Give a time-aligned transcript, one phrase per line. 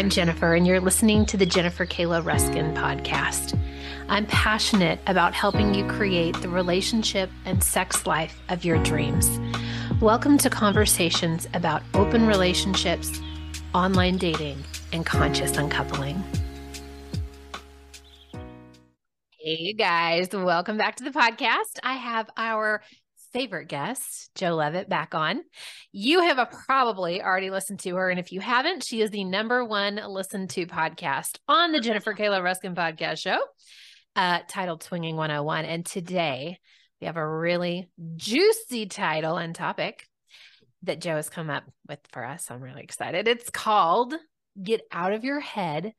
[0.00, 3.54] I'm Jennifer, and you're listening to the Jennifer Kayla Ruskin podcast.
[4.08, 9.28] I'm passionate about helping you create the relationship and sex life of your dreams.
[10.00, 13.20] Welcome to conversations about open relationships,
[13.74, 16.24] online dating, and conscious uncoupling.
[19.38, 21.78] Hey guys, welcome back to the podcast.
[21.82, 22.80] I have our
[23.32, 25.42] favorite guest, Jo Levitt, back on.
[25.92, 28.10] You have probably already listened to her.
[28.10, 32.14] And if you haven't, she is the number one listened to podcast on the Jennifer
[32.18, 33.38] Kayla Ruskin podcast show
[34.16, 35.64] uh, titled Swinging 101.
[35.64, 36.58] And today
[37.00, 40.06] we have a really juicy title and topic
[40.82, 42.50] that Jo has come up with for us.
[42.50, 43.28] I'm really excited.
[43.28, 44.14] It's called
[44.62, 45.92] Get Out of Your Head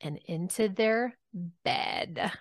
[0.00, 2.32] and Into Their bed.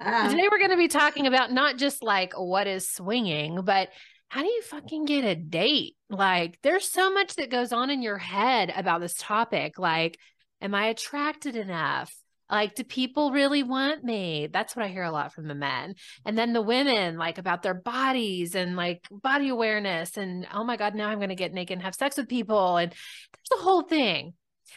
[0.30, 3.90] Today we're going to be talking about not just like what is swinging, but
[4.28, 5.96] how do you fucking get a date?
[6.10, 9.78] Like there's so much that goes on in your head about this topic.
[9.78, 10.18] Like,
[10.60, 12.14] am I attracted enough?
[12.50, 14.48] Like, do people really want me?
[14.52, 15.94] That's what I hear a lot from the men.
[16.26, 20.16] And then the women, like about their bodies and like body awareness.
[20.16, 22.76] And oh my God, now I'm going to get naked and have sex with people.
[22.76, 24.34] And there's a whole thing.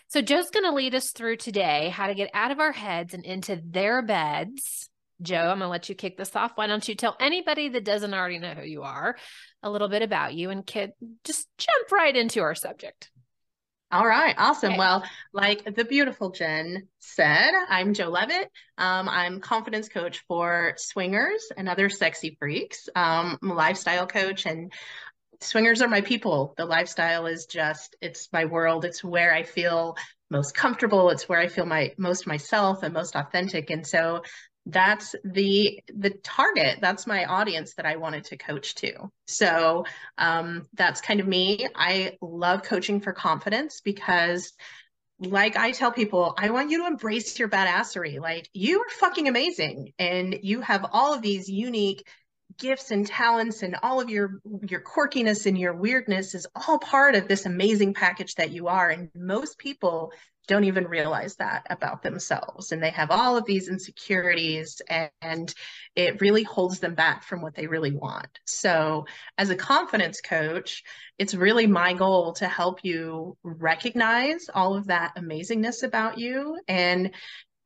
[0.08, 3.14] So, Jo's going to lead us through today how to get out of our heads
[3.14, 4.90] and into their beds.
[5.22, 6.52] Jo, I'm going to let you kick this off.
[6.56, 9.18] Why don't you tell anybody that doesn't already know who you are
[9.64, 10.92] a little bit about you and kid,
[11.24, 13.10] just jump right into our subject.
[13.90, 14.72] All right, awesome.
[14.72, 14.80] Okay.
[14.80, 18.52] Well, like the beautiful Jen said, I'm Jo Levitt.
[18.78, 22.90] Um, I'm confidence coach for swingers and other sexy freaks.
[22.96, 24.74] Um, I'm a lifestyle coach, and
[25.42, 26.54] swingers are my people.
[26.58, 28.86] The lifestyle is just, it's my world.
[28.86, 29.96] It's where I feel
[30.30, 31.10] most comfortable.
[31.10, 33.70] It's where I feel my most myself and most authentic.
[33.70, 34.22] And so
[34.68, 38.92] that's the the target that's my audience that i wanted to coach to
[39.26, 39.86] so
[40.18, 44.52] um, that's kind of me i love coaching for confidence because
[45.20, 49.28] like i tell people i want you to embrace your badassery like you are fucking
[49.28, 52.06] amazing and you have all of these unique
[52.58, 57.16] gifts and talents and all of your your quirkiness and your weirdness is all part
[57.16, 58.90] of this amazing package that you are.
[58.90, 60.12] And most people
[60.48, 62.72] don't even realize that about themselves.
[62.72, 65.54] And they have all of these insecurities and, and
[65.96, 68.40] it really holds them back from what they really want.
[68.46, 69.06] So
[69.38, 70.84] as a confidence coach
[71.18, 77.12] it's really my goal to help you recognize all of that amazingness about you and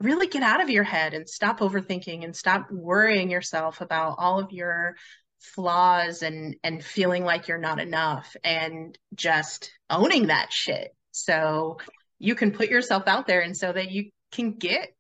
[0.01, 4.39] really get out of your head and stop overthinking and stop worrying yourself about all
[4.39, 4.95] of your
[5.39, 11.78] flaws and and feeling like you're not enough and just owning that shit so
[12.19, 14.94] you can put yourself out there and so that you can get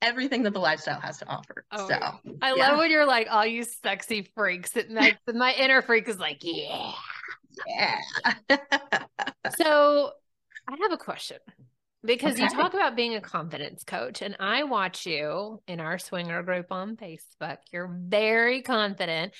[0.00, 1.64] everything that the lifestyle has to offer.
[1.72, 1.94] Oh, so
[2.42, 2.68] I yeah.
[2.68, 6.38] love when you're like all you sexy freaks and my, my inner freak is like,
[6.42, 6.92] yeah.
[7.66, 7.98] Yeah.
[9.56, 10.12] so
[10.68, 11.38] I have a question
[12.04, 12.44] because okay.
[12.44, 16.66] you talk about being a confidence coach and I watch you in our swinger group
[16.70, 17.58] on Facebook.
[17.72, 19.32] You're very confident.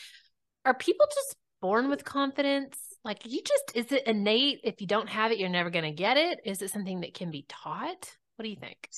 [0.65, 2.79] Are people just born with confidence?
[3.05, 4.61] Like you just is it innate?
[4.65, 6.41] If you don't have it, you're never going to get it.
[6.45, 8.17] Is it something that can be taught?
[8.37, 8.89] What do you think?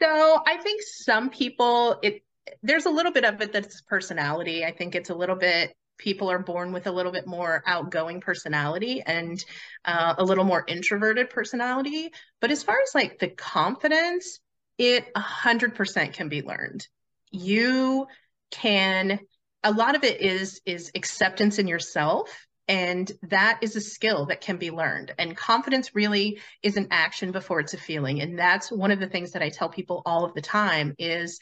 [0.00, 2.22] So I think some people it
[2.62, 4.64] there's a little bit of it that's personality.
[4.64, 8.20] I think it's a little bit people are born with a little bit more outgoing
[8.20, 9.44] personality and
[9.84, 12.10] uh, a little more introverted personality.
[12.40, 14.40] But as far as like the confidence,
[14.78, 16.86] it a hundred percent can be learned.
[17.30, 18.06] You
[18.50, 19.20] can.
[19.64, 24.40] A lot of it is is acceptance in yourself and that is a skill that
[24.40, 25.14] can be learned.
[25.18, 28.20] And confidence really is an action before it's a feeling.
[28.20, 31.38] And that's one of the things that I tell people all of the time is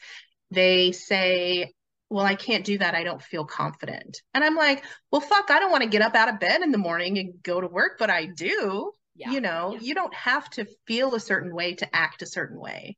[0.51, 1.73] they say,
[2.09, 2.95] well, I can't do that.
[2.95, 4.21] I don't feel confident.
[4.33, 6.71] And I'm like, well, fuck, I don't want to get up out of bed in
[6.71, 8.91] the morning and go to work, but I do.
[9.15, 9.31] Yeah.
[9.31, 9.79] You know, yeah.
[9.81, 12.97] you don't have to feel a certain way to act a certain way.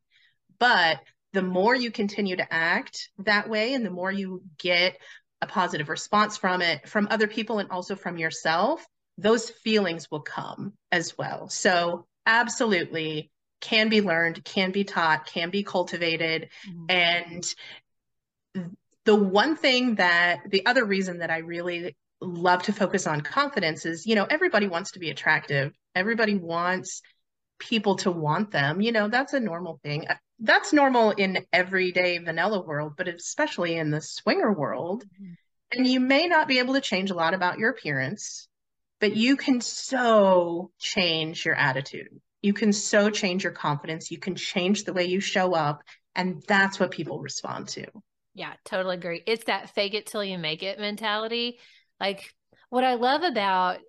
[0.60, 1.00] But
[1.34, 4.98] the more you continue to act that way and the more you get
[5.42, 8.84] a positive response from it from other people and also from yourself
[9.20, 13.30] those feelings will come as well so absolutely
[13.62, 16.86] can be learned can be taught can be cultivated mm-hmm.
[16.90, 17.56] and
[19.08, 23.86] the one thing that the other reason that i really love to focus on confidence
[23.86, 27.02] is you know everybody wants to be attractive everybody wants
[27.60, 30.06] people to want them you know that's a normal thing
[30.40, 35.04] that's normal in everyday vanilla world, but especially in the swinger world.
[35.04, 35.34] Mm-hmm.
[35.72, 38.48] And you may not be able to change a lot about your appearance,
[39.02, 42.22] but you can so change your attitude.
[42.42, 44.12] You can so change your confidence.
[44.12, 45.82] You can change the way you show up.
[46.16, 47.86] And that's what people respond to.
[48.38, 49.24] Yeah, totally agree.
[49.26, 51.58] It's that fake it till you make it mentality.
[52.00, 52.32] Like
[52.70, 53.80] what I love about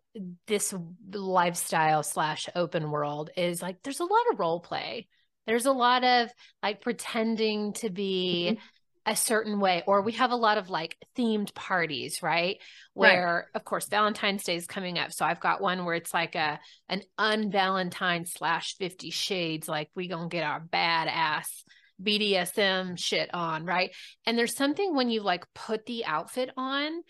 [0.47, 0.75] this
[1.13, 5.07] lifestyle slash open world is like there's a lot of role play.
[5.47, 6.31] There's a lot of
[6.63, 8.65] like pretending to be mm-hmm
[9.09, 12.59] a certain way or we have a lot of like themed parties right
[12.93, 13.59] where right.
[13.59, 16.61] of course valentine's day is coming up so i've got one where it's like a
[16.91, 21.47] an unvalentine slash 50 shades like we gonna get our badass
[22.03, 23.91] bdsm shit on right?
[24.27, 27.03] And there's something when you like put the outfit on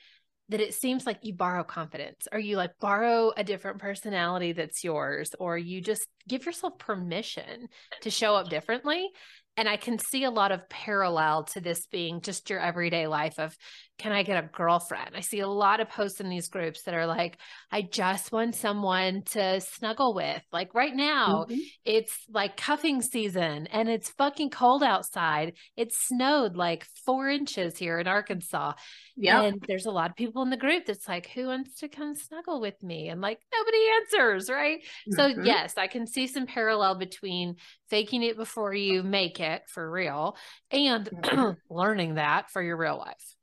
[0.50, 4.82] that it seems like you borrow confidence or you like borrow a different personality that's
[4.82, 7.68] yours or you just give yourself permission
[8.00, 9.10] to show up differently.
[9.58, 13.38] And I can see a lot of parallel to this being just your everyday life
[13.38, 13.56] of
[13.98, 15.10] can I get a girlfriend?
[15.16, 17.36] I see a lot of posts in these groups that are like,
[17.70, 20.40] I just want someone to snuggle with.
[20.52, 21.58] Like right now, mm-hmm.
[21.84, 25.54] it's like cuffing season and it's fucking cold outside.
[25.76, 28.74] It snowed like four inches here in Arkansas.
[29.16, 29.42] Yeah.
[29.42, 32.14] And there's a lot of people in the group that's like, who wants to come
[32.14, 33.08] snuggle with me?
[33.08, 34.78] And like nobody answers, right?
[34.78, 35.14] Mm-hmm.
[35.16, 37.56] So, yes, I can see some parallel between
[37.90, 40.36] faking it before you make it for real
[40.70, 41.10] and
[41.68, 43.34] learning that for your real life.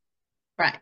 [0.57, 0.79] Right.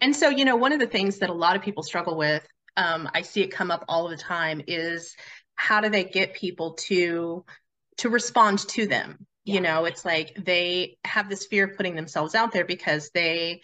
[0.00, 2.46] And so, you know, one of the things that a lot of people struggle with,
[2.76, 5.16] um, I see it come up all the time, is
[5.54, 7.44] how do they get people to
[7.98, 9.26] to respond to them?
[9.44, 9.54] Yeah.
[9.54, 13.62] You know, it's like they have this fear of putting themselves out there because they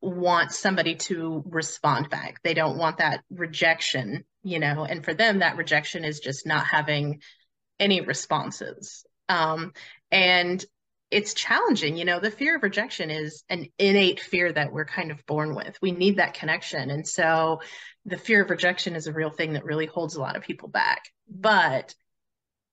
[0.00, 2.40] want somebody to respond back.
[2.42, 6.66] They don't want that rejection, you know, and for them, that rejection is just not
[6.66, 7.20] having
[7.80, 9.04] any responses.
[9.28, 9.72] Um,
[10.10, 10.64] and
[11.10, 15.10] it's challenging you know the fear of rejection is an innate fear that we're kind
[15.10, 15.78] of born with.
[15.80, 16.90] We need that connection.
[16.90, 17.60] And so
[18.04, 20.68] the fear of rejection is a real thing that really holds a lot of people
[20.68, 21.02] back.
[21.28, 21.94] But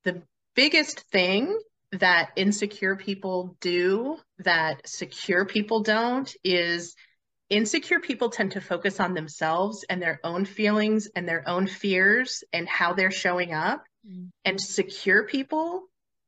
[0.04, 0.24] the
[0.56, 1.58] biggest thing
[1.92, 6.96] that insecure people do that secure people don't is
[7.50, 12.44] insecure people tend to focus on themselves and their own feelings and their own fears
[12.52, 13.84] and how they're showing up.
[14.08, 14.30] Mm.
[14.44, 15.88] and secure people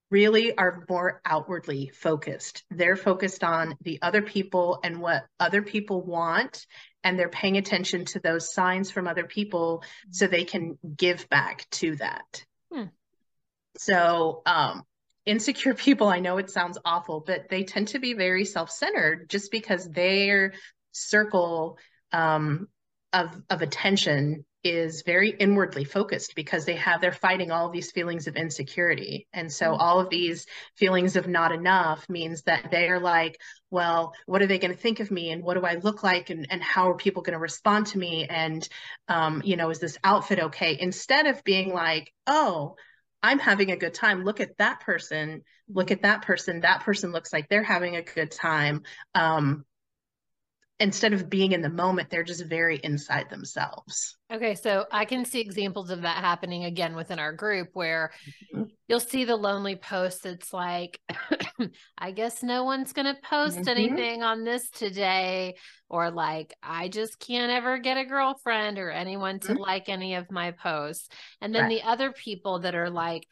[0.10, 2.64] really are more outwardly focused.
[2.70, 6.66] They're focused on the other people and what other people want,
[7.04, 11.68] and they're paying attention to those signs from other people so they can give back
[11.72, 12.46] to that.
[12.72, 12.86] Hmm.
[13.78, 14.84] So, um,
[15.26, 19.30] insecure people, I know it sounds awful, but they tend to be very self centered
[19.30, 20.54] just because their
[20.92, 21.78] circle
[22.12, 22.68] um,
[23.14, 28.28] of, of attention is very inwardly focused because they have they're fighting all these feelings
[28.28, 29.28] of insecurity.
[29.34, 29.82] And so mm-hmm.
[29.82, 34.60] all of these feelings of not enough means that they're like well what are they
[34.60, 35.32] going to think of me?
[35.32, 36.30] And what do i look like?
[36.30, 38.26] And, and how are people going to respond to me?
[38.30, 38.68] And
[39.08, 40.78] um, you know is this outfit okay?
[40.80, 42.76] Instead of being like oh
[43.24, 44.24] i'm having a good time.
[44.24, 45.44] Look at that person.
[45.70, 46.62] Look at that person.
[46.62, 48.84] That person looks like they're having a good time.
[49.16, 49.66] Um,
[50.80, 54.16] instead of being in the moment, they're just very inside themselves.
[54.32, 58.12] Okay, so I can see examples of that happening again within our group where
[58.54, 58.64] mm-hmm.
[58.88, 60.26] you'll see the lonely post.
[60.26, 61.00] It's like,
[61.98, 63.70] I guess no one's going to post mm-hmm.
[63.70, 65.56] anything on this today,
[65.90, 69.62] or like, I just can't ever get a girlfriend or anyone to mm-hmm.
[69.62, 71.10] like any of my posts.
[71.42, 71.70] And then right.
[71.70, 73.26] the other people that are like,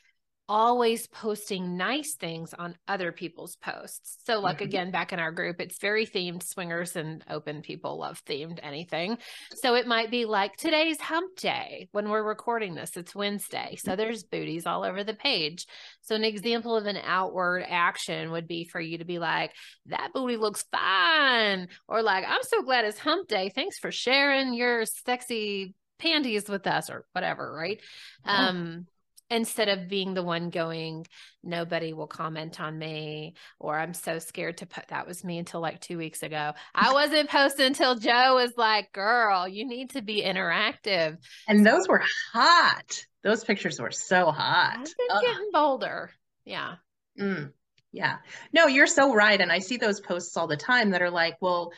[0.47, 4.17] always posting nice things on other people's posts.
[4.25, 4.65] So, like mm-hmm.
[4.65, 9.17] again, back in our group, it's very themed swingers and open people love themed anything.
[9.55, 13.77] So, it might be like today's hump day when we're recording this, it's Wednesday.
[13.79, 15.65] So, there's booties all over the page.
[16.01, 19.51] So, an example of an outward action would be for you to be like,
[19.87, 21.69] that booty looks fine.
[21.87, 23.51] Or like, I'm so glad it's hump day.
[23.53, 27.81] Thanks for sharing your sexy panties with us or whatever, right?
[28.25, 28.87] Um,
[29.29, 31.05] instead of being the one going
[31.43, 35.61] nobody will comment on me or i'm so scared to put that was me until
[35.61, 36.53] like two weeks ago.
[36.73, 41.17] I wasn't posting until jo was like girl you need to be interactive.
[41.47, 42.03] And those were
[42.33, 43.05] hot.
[43.23, 44.77] Those pictures were so hot.
[44.79, 46.11] I've been getting bolder.
[46.45, 46.75] Yeah.
[47.19, 47.51] Mm,
[47.91, 48.17] yeah.
[48.53, 51.37] No you're so right and i see those posts all the time that are like
[51.41, 51.71] well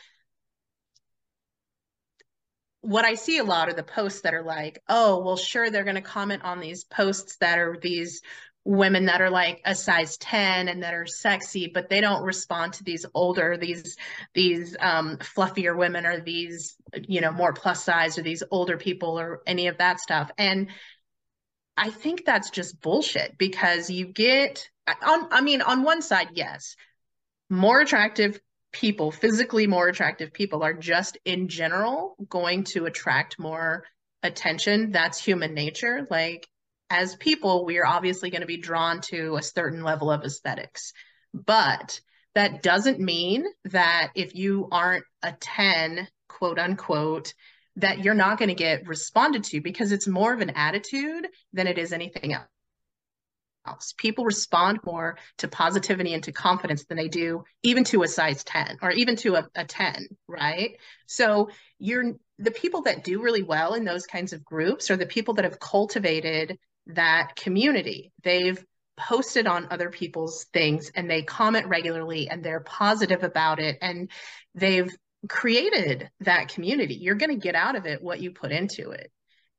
[2.88, 5.84] what I see a lot are the posts that are like, oh, well, sure, they're
[5.84, 8.22] going to comment on these posts that are these
[8.64, 12.74] women that are like a size 10 and that are sexy but they don't respond
[12.74, 13.96] to these older these
[14.34, 16.76] these um fluffier women or these
[17.06, 20.30] you know more plus size or these older people or any of that stuff.
[20.36, 20.68] And
[21.78, 24.68] i think that's just bullshit because you get
[25.02, 26.76] on i mean on one side yes
[27.48, 28.38] more attractive
[28.72, 33.84] people, physically more attractive people, are just in general going to attract more
[34.22, 34.92] attention.
[34.92, 36.06] That's human nature.
[36.10, 36.46] Like,
[36.90, 40.92] as people, we are obviously going to be drawn to a certain level of aesthetics.
[41.34, 42.00] But
[42.34, 47.34] that doesn't mean that if you aren't a 10, quote unquote,
[47.76, 51.66] that you're not going to get responded to because it's more of an attitude than
[51.66, 52.48] it is anything else
[53.68, 53.94] else.
[53.96, 58.44] People respond more to positivity and to confidence than they do even to a size
[58.44, 60.76] 10 or even to a, a 10, right?
[61.06, 65.06] So you're the people that do really well in those kinds of groups are the
[65.06, 68.12] people that have cultivated that community.
[68.22, 68.62] They've
[68.96, 74.10] posted on other people's things and they comment regularly and they're positive about it and
[74.54, 74.90] they've
[75.28, 76.94] created that community.
[76.94, 79.10] You're going to get out of it what you put into it.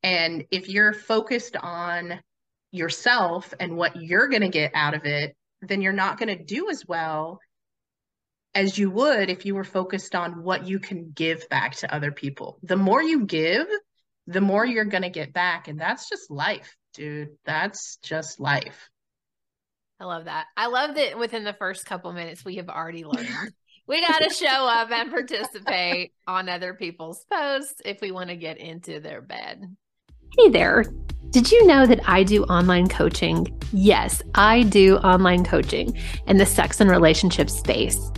[0.04, 2.20] And if you're focused on
[2.72, 6.44] yourself and what you're going to get out of it, then you're not going to
[6.44, 7.40] do as well
[8.56, 12.12] as you would if you were focused on what you can give back to other
[12.12, 12.60] people.
[12.64, 13.68] The more you give,
[14.28, 15.68] the more you're going to get back.
[15.68, 17.30] And that's just life, dude.
[17.46, 18.90] That's just life.
[20.00, 20.46] I love that.
[20.56, 23.54] I love that within the first couple minutes, we have already learned.
[23.88, 28.36] we got to show up and participate on other people's posts if we want to
[28.36, 29.76] get into their bed.
[30.38, 30.86] Hey there.
[31.32, 33.56] Did you know that I do online coaching?
[33.72, 35.96] Yes, I do online coaching
[36.26, 38.12] in the sex and relationship space.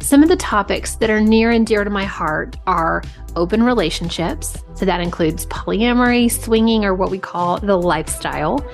[0.00, 3.02] Some of the topics that are near and dear to my heart are
[3.36, 4.56] open relationships.
[4.76, 8.66] So that includes polyamory, swinging, or what we call the lifestyle.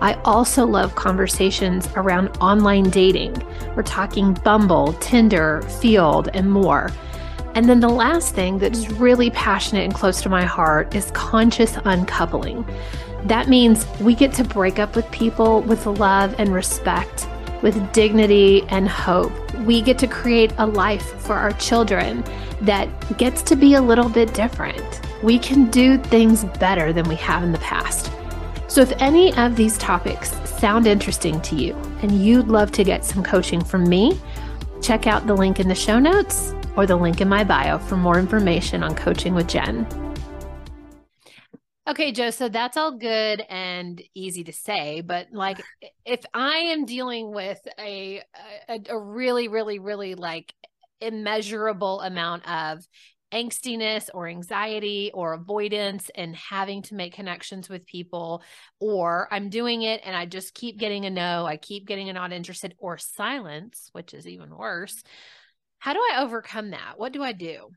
[0.00, 3.40] I also love conversations around online dating.
[3.76, 6.90] We're talking Bumble, Tinder, Feeld, and more.
[7.54, 11.10] And then the last thing that is really passionate and close to my heart is
[11.12, 12.64] conscious uncoupling.
[13.24, 17.28] That means we get to break up with people with love and respect,
[17.62, 19.32] with dignity and hope.
[19.60, 22.24] We get to create a life for our children
[22.60, 25.00] that gets to be a little bit different.
[25.22, 28.12] We can do things better than we have in the past.
[28.68, 33.04] So, if any of these topics sound interesting to you and you'd love to get
[33.04, 34.20] some coaching from me,
[34.82, 37.96] check out the link in the show notes or the link in my bio for
[37.96, 39.86] more information on coaching with Jen.
[41.88, 45.58] Okay, Jo, so that's all good and easy to say, but like
[46.04, 48.22] if I am dealing with a
[48.68, 50.52] a, a really really really like
[51.00, 52.86] immeasurable amount of
[53.32, 58.42] angstiness or anxiety or avoidance and having to make connections with people
[58.80, 62.12] or I'm doing it and I just keep getting a no, I keep getting a
[62.12, 65.02] not interested or silence, which is even worse.
[65.78, 66.94] How do I overcome that?
[66.98, 67.70] What do I do?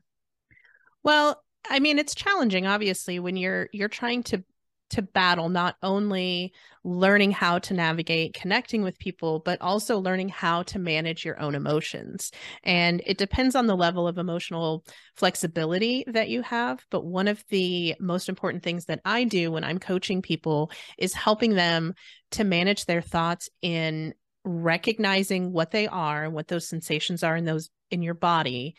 [1.02, 4.44] Well, I mean, it's challenging obviously when you're you're trying to
[4.92, 6.52] to battle not only
[6.84, 11.54] learning how to navigate connecting with people but also learning how to manage your own
[11.54, 12.30] emotions.
[12.62, 14.84] And it depends on the level of emotional
[15.16, 19.64] flexibility that you have but one of the most important things that I do when
[19.64, 21.94] I'm coaching people is helping them
[22.32, 24.12] to manage their thoughts in
[24.44, 28.74] recognizing what they are and what those sensations are in those in your body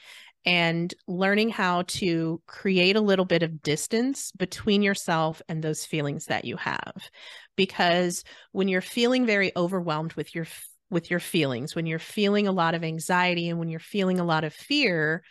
[0.45, 6.25] and learning how to create a little bit of distance between yourself and those feelings
[6.25, 7.09] that you have
[7.55, 10.45] because when you're feeling very overwhelmed with your
[10.89, 14.25] with your feelings when you're feeling a lot of anxiety and when you're feeling a
[14.25, 15.23] lot of fear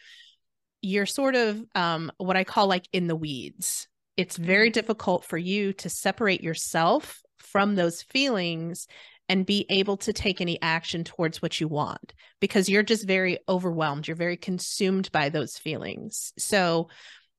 [0.81, 4.75] you're sort of um, what i call like in the weeds it's very mm-hmm.
[4.75, 8.87] difficult for you to separate yourself from those feelings
[9.29, 13.39] and be able to take any action towards what you want because you're just very
[13.49, 14.07] overwhelmed.
[14.07, 16.33] You're very consumed by those feelings.
[16.39, 16.89] So,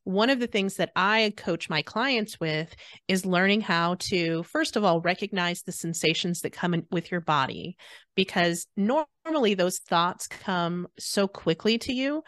[0.06, 2.76] one of the things that I coach my clients with
[3.08, 7.22] is learning how to, first of all, recognize the sensations that come in with your
[7.22, 7.78] body,
[8.14, 12.22] because normally those thoughts come so quickly to you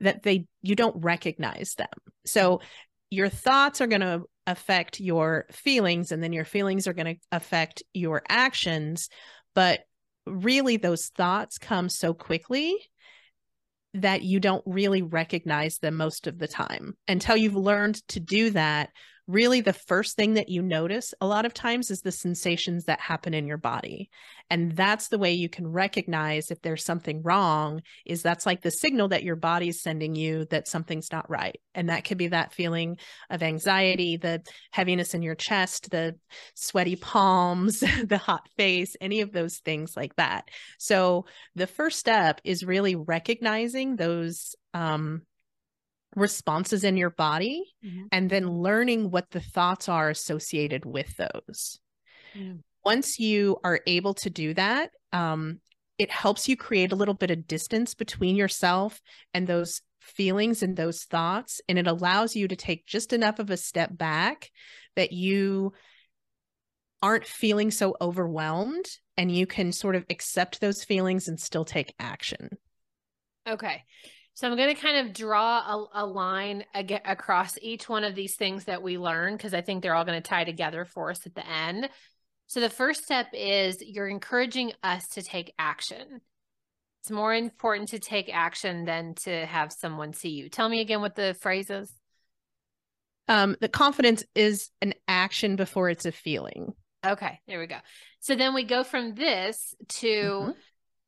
[0.00, 1.88] that they you don't recognize them.
[2.26, 2.60] So
[3.08, 7.20] your thoughts are going to affect your feelings and then your feelings are going to
[7.30, 9.08] affect your actions.
[9.54, 9.80] But
[10.26, 12.76] really those thoughts come so quickly
[13.94, 18.50] that you don't really recognize them most of the time until you've learned to do
[18.50, 18.90] that
[19.28, 23.00] really the first thing that you notice a lot of times is the sensations that
[23.00, 24.10] happen in your body.
[24.50, 28.70] And that's the way you can recognize if there's something wrong is that's like the
[28.70, 31.58] signal that your body's sending you that something's not right.
[31.74, 32.98] And that could be that feeling
[33.30, 36.16] of anxiety the heaviness in your chest the
[36.54, 40.48] sweaty palms the hot face any of those things like that.
[40.78, 45.22] So the first step is really recognizing those um,
[46.14, 48.06] responses in your body mm-hmm.
[48.12, 51.78] and then learning what the thoughts are associated with those.
[52.36, 52.60] Mm.
[52.84, 55.60] Once you are able to do that, um,
[55.98, 59.00] it helps you create a little bit of distance between yourself
[59.32, 61.60] and those feelings and those thoughts.
[61.68, 64.50] And it allows you to take just enough of a step back
[64.96, 65.72] that you
[67.02, 71.94] aren't feeling so overwhelmed and you can sort of accept those feelings and still take
[71.98, 72.50] action.
[73.48, 73.82] Okay.
[74.42, 78.16] So I'm going to kind of draw a, a line ag- across each one of
[78.16, 81.12] these things that we learn because I think they're all going to tie together for
[81.12, 81.88] us at the end.
[82.48, 86.22] So the first step is you're encouraging us to take action.
[87.02, 90.48] It's more important to take action than to have someone see you.
[90.48, 91.92] Tell me again what the phrase is.
[93.28, 96.74] Um, the confidence is an action before it's a feeling.
[97.06, 97.78] Okay, there we go.
[98.18, 100.50] So then we go from this to mm-hmm.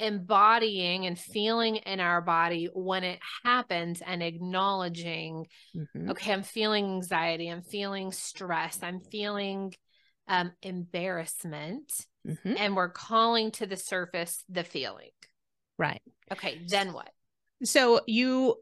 [0.01, 5.47] Embodying and feeling in our body when it happens and acknowledging,
[5.77, 6.11] mm-hmm.
[6.11, 9.75] okay, I'm feeling anxiety, I'm feeling stress, I'm feeling
[10.27, 11.93] um, embarrassment,
[12.27, 12.55] mm-hmm.
[12.59, 15.11] and we're calling to the surface the feeling.
[15.79, 16.03] Right.
[16.33, 17.11] Okay, then what?
[17.63, 18.57] So you,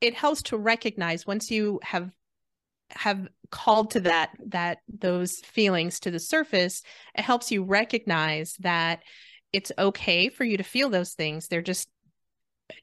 [0.00, 2.10] it helps to recognize once you have
[2.92, 6.82] have called to that that those feelings to the surface
[7.14, 9.02] it helps you recognize that
[9.52, 11.48] it's okay for you to feel those things.
[11.48, 11.88] They're just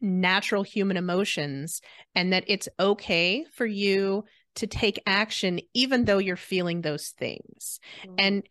[0.01, 1.81] natural human emotions
[2.15, 7.79] and that it's okay for you to take action even though you're feeling those things.
[8.03, 8.15] Mm-hmm.
[8.17, 8.43] and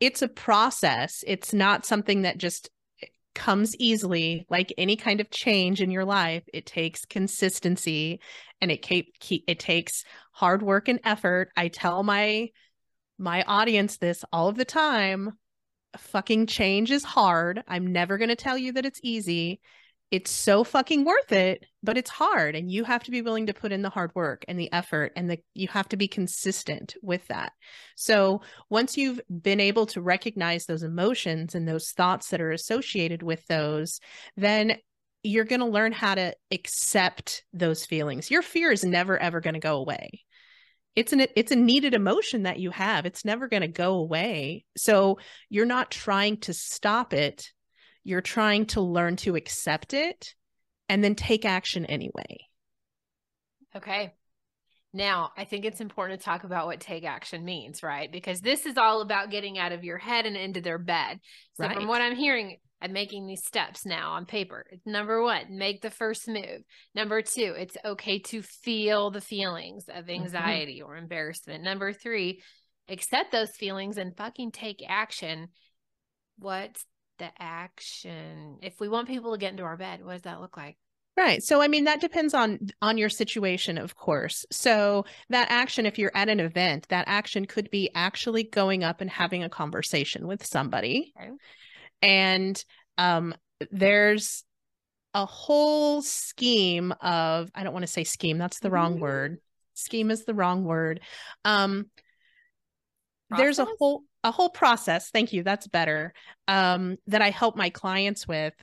[0.00, 1.22] it's a process.
[1.26, 2.70] It's not something that just
[3.34, 6.42] comes easily like any kind of change in your life.
[6.52, 8.20] It takes consistency
[8.60, 11.50] and it keep, keep it takes hard work and effort.
[11.56, 12.48] I tell my
[13.18, 15.32] my audience this all of the time
[15.96, 19.60] fucking change is hard i'm never going to tell you that it's easy
[20.10, 23.54] it's so fucking worth it, but it's hard and you have to be willing to
[23.54, 26.94] put in the hard work and the effort and the you have to be consistent
[27.00, 27.52] with that.
[27.96, 33.22] So, once you've been able to recognize those emotions and those thoughts that are associated
[33.22, 34.00] with those,
[34.36, 34.78] then
[35.22, 38.30] you're going to learn how to accept those feelings.
[38.30, 40.24] Your fear is never ever going to go away.
[40.96, 43.06] It's an it's a needed emotion that you have.
[43.06, 44.64] It's never going to go away.
[44.76, 45.18] So,
[45.48, 47.52] you're not trying to stop it
[48.04, 50.34] you're trying to learn to accept it
[50.88, 52.38] and then take action anyway.
[53.76, 54.14] Okay.
[54.92, 58.10] Now, I think it's important to talk about what take action means, right?
[58.10, 61.20] Because this is all about getting out of your head and into their bed.
[61.54, 61.76] So, right.
[61.76, 64.64] from what I'm hearing, I'm making these steps now on paper.
[64.86, 66.62] Number one, make the first move.
[66.94, 70.22] Number two, it's okay to feel the feelings of mm-hmm.
[70.22, 70.90] anxiety mm-hmm.
[70.90, 71.62] or embarrassment.
[71.62, 72.42] Number three,
[72.88, 75.48] accept those feelings and fucking take action.
[76.38, 76.84] What's
[77.20, 80.56] the action if we want people to get into our bed what does that look
[80.56, 80.76] like
[81.18, 85.84] right so i mean that depends on on your situation of course so that action
[85.84, 89.50] if you're at an event that action could be actually going up and having a
[89.50, 91.30] conversation with somebody okay.
[92.02, 92.64] And
[92.98, 93.34] um
[93.70, 94.44] there's
[95.14, 98.74] a whole scheme of i don't want to say scheme that's the mm-hmm.
[98.74, 99.38] wrong word.
[99.74, 101.00] Scheme is the wrong word.
[101.44, 101.86] Um
[103.36, 106.12] there's a whole a whole process thank you that's better
[106.48, 108.54] um, that i help my clients with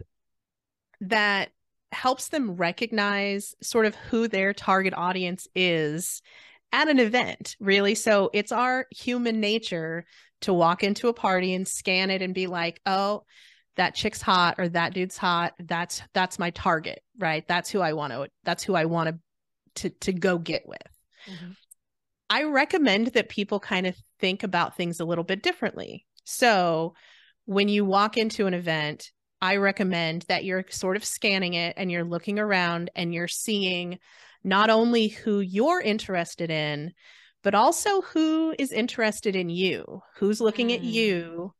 [1.01, 1.49] that
[1.91, 6.21] helps them recognize sort of who their target audience is
[6.71, 10.05] at an event really so it's our human nature
[10.41, 13.23] to walk into a party and scan it and be like oh
[13.75, 17.93] that chick's hot or that dude's hot that's that's my target right that's who i
[17.93, 19.17] want to that's who i want
[19.75, 20.79] to to go get with
[21.27, 21.51] mm-hmm.
[22.29, 26.05] I recommend that people kind of think about things a little bit differently.
[26.25, 26.93] So
[27.45, 31.91] when you walk into an event, I recommend that you're sort of scanning it and
[31.91, 33.99] you're looking around and you're seeing
[34.43, 36.93] not only who you're interested in,
[37.43, 40.75] but also who is interested in you, who's looking mm.
[40.75, 41.53] at you,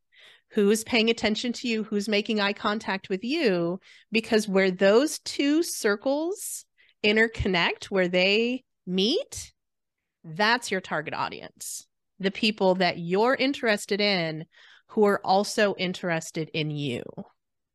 [0.50, 3.78] who's paying attention to you, who's making eye contact with you,
[4.10, 6.64] because where those two circles
[7.04, 9.52] interconnect, where they meet,
[10.24, 11.86] that's your target audience.
[12.18, 14.46] The people that you're interested in
[14.88, 17.02] who are also interested in you.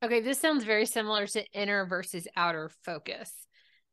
[0.04, 3.32] Okay, this sounds very similar to inner versus outer focus.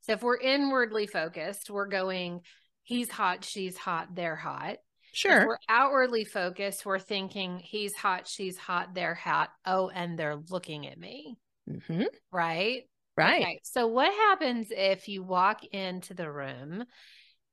[0.03, 2.41] So if we're inwardly focused, we're going,
[2.83, 4.77] he's hot, she's hot, they're hot.
[5.13, 5.39] Sure.
[5.39, 9.51] If we're outwardly focused, we're thinking, he's hot, she's hot, they're hot.
[9.67, 11.37] Oh, and they're looking at me.
[11.69, 12.05] Mm-hmm.
[12.33, 12.83] Right?
[13.17, 13.43] Right.
[13.43, 13.61] Okay.
[13.65, 16.85] So what happens if you walk into the room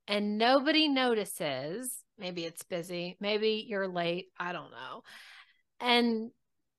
[0.07, 5.01] and nobody notices, maybe it's busy, maybe you're late, I don't know.
[5.79, 6.31] And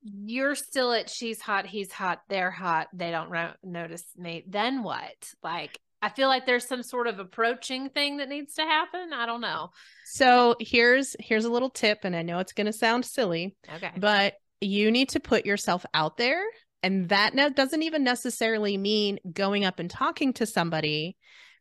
[0.03, 4.45] you're still at she's hot, he's hot, they're hot, they don't ro- notice me.
[4.47, 5.33] Then what?
[5.43, 9.13] Like, I feel like there's some sort of approaching thing that needs to happen.
[9.13, 9.71] I don't know.
[10.07, 13.91] So here's here's a little tip, and I know it's going to sound silly, okay,
[13.97, 16.43] but you need to put yourself out there,
[16.83, 21.17] and that doesn't even necessarily mean going up and talking to somebody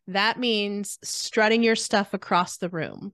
[0.08, 3.12] that means strutting your stuff across the room.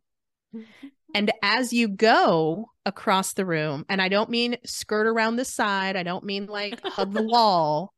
[0.55, 0.89] Mm-hmm.
[1.15, 5.97] And as you go across the room, and I don't mean skirt around the side,
[5.97, 7.95] I don't mean like hug the wall,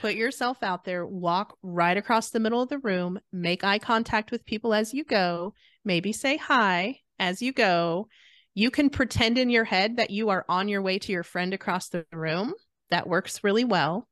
[0.00, 4.30] Put yourself out there, walk right across the middle of the room, make eye contact
[4.30, 8.08] with people as you go, maybe say hi as you go.
[8.54, 11.54] You can pretend in your head that you are on your way to your friend
[11.54, 12.54] across the room.
[12.90, 14.08] That works really well.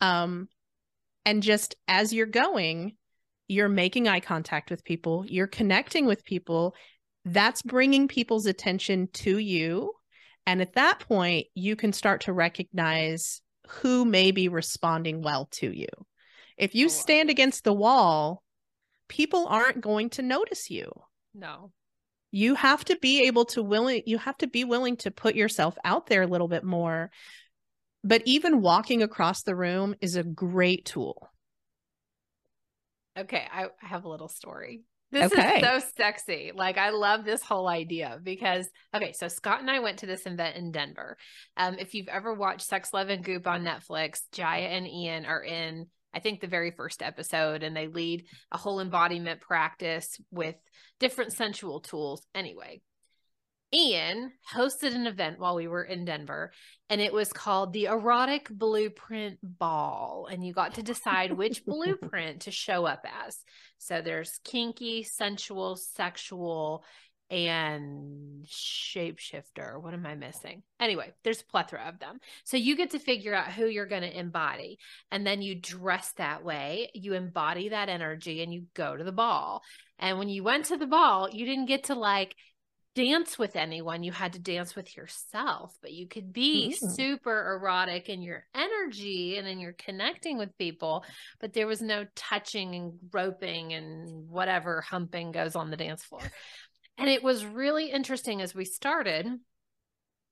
[0.00, 0.48] Um,
[1.24, 2.96] and just as you're going,
[3.48, 6.74] you're making eye contact with people, you're connecting with people.
[7.32, 9.92] That's bringing people's attention to you.
[10.46, 15.70] And at that point, you can start to recognize who may be responding well to
[15.70, 15.88] you.
[16.56, 18.42] If you oh, stand against the wall,
[19.08, 20.90] people aren't going to notice you.
[21.34, 21.70] No.
[22.30, 25.76] You have to be able to willing you have to be willing to put yourself
[25.84, 27.10] out there a little bit more.
[28.02, 31.30] But even walking across the room is a great tool.
[33.18, 34.82] Okay, I have a little story.
[35.10, 35.60] This Okay.
[35.60, 36.52] is so sexy.
[36.54, 40.26] Like I love this whole idea because okay, so Scott and I went to this
[40.26, 41.16] event in Denver.
[41.56, 45.42] Um, if you've ever watched Sex, Love, and Goop on Netflix, Jaiya and Ian are
[45.42, 50.56] in, I think, the very first episode, and they lead a whole embodiment practice with
[51.00, 52.26] different sensual tools.
[52.34, 52.82] Anyway,
[53.72, 56.52] Ian hosted an event while we were in Denver,
[56.88, 60.28] and it was called the Erotic Blueprint Ball.
[60.30, 63.38] And you got to decide which blueprint to show up as.
[63.76, 66.84] So there's kinky, sensual, sexual,
[67.30, 69.80] and shapeshifter.
[69.82, 70.62] What am I missing?
[70.80, 72.20] Anyway, there's a plethora of them.
[72.44, 74.78] So you get to figure out who you're going to embody.
[75.10, 79.12] And then you dress that way, you embody that energy, and you go to the
[79.12, 79.62] ball.
[79.98, 82.34] And when you went to the ball, you didn't get to like
[82.98, 84.02] dance with anyone.
[84.02, 86.96] You had to dance with yourself, but you could be Mm.
[86.96, 91.04] super erotic in your energy and in your connecting with people,
[91.38, 96.22] but there was no touching and groping and whatever humping goes on the dance floor.
[96.96, 99.26] And it was really interesting as we started.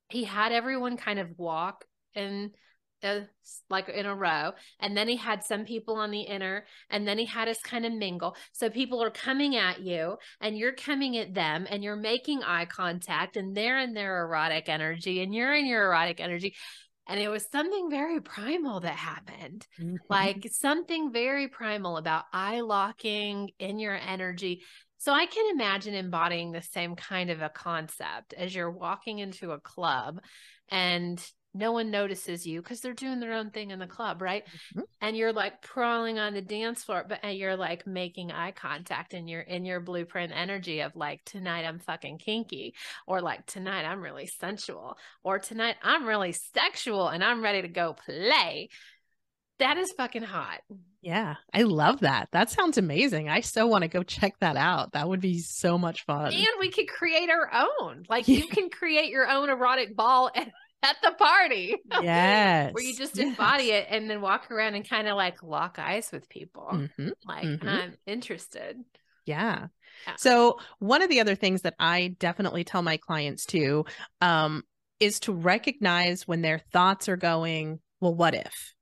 [0.09, 2.51] He had everyone kind of walk in
[3.07, 3.29] a,
[3.71, 7.19] like in a row, and then he had some people on the inner, and then
[7.19, 8.37] he had us kind of mingle.
[8.53, 12.67] So people are coming at you, and you're coming at them, and you're making eye
[12.67, 16.55] contact, and they're in their erotic energy, and you're in your erotic energy.
[17.09, 19.97] And it was something very primal that happened Mhm.
[20.09, 24.63] like something very primal about eye locking in your energy.
[24.99, 29.53] So I can imagine embodying the same kind of a concept as you're walking into
[29.53, 30.21] a club
[30.69, 31.25] and
[31.57, 34.45] no one notices you because they're doing their own thing in the club, right?
[34.75, 34.83] Mhm.
[35.01, 39.15] And you're like crawling on the dance floor, but and you're like making eye contact
[39.15, 42.75] and you're in your blueprint energy of like tonight I'm fucking kinky
[43.07, 47.69] or like tonight I'm really sensual or tonight I'm really sexual and I'm ready to
[47.69, 48.69] go play.
[49.59, 50.61] That is fucking hot.
[51.01, 52.29] Yeah, I love that.
[52.33, 53.29] That sounds amazing.
[53.29, 54.93] I so want to go check that out.
[54.93, 56.33] That would be so much fun.
[56.33, 57.49] And we could create our
[57.81, 58.05] own.
[58.09, 60.51] Like you can create your own erotic ball at,
[60.83, 61.77] at the party.
[62.03, 62.73] yes.
[62.73, 63.27] Where you just yes.
[63.27, 66.69] embody it and then walk around and kind of like lock eyes with people.
[66.73, 67.13] Mhm.
[67.25, 67.69] Like, mhm.
[67.69, 68.77] I'm interested.
[69.25, 69.67] Yeah.
[70.07, 70.15] Yeah.
[70.19, 73.85] So one of the other things that I definitely tell my clients too
[74.21, 74.63] um,
[75.01, 78.75] is to recognize when their thoughts are going, well, what if?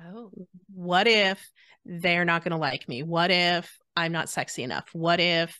[0.00, 0.30] Oh,
[0.74, 1.48] What if
[1.84, 3.02] they're not going to like me?
[3.02, 4.88] What if I'm not sexy enough?
[4.92, 5.56] What if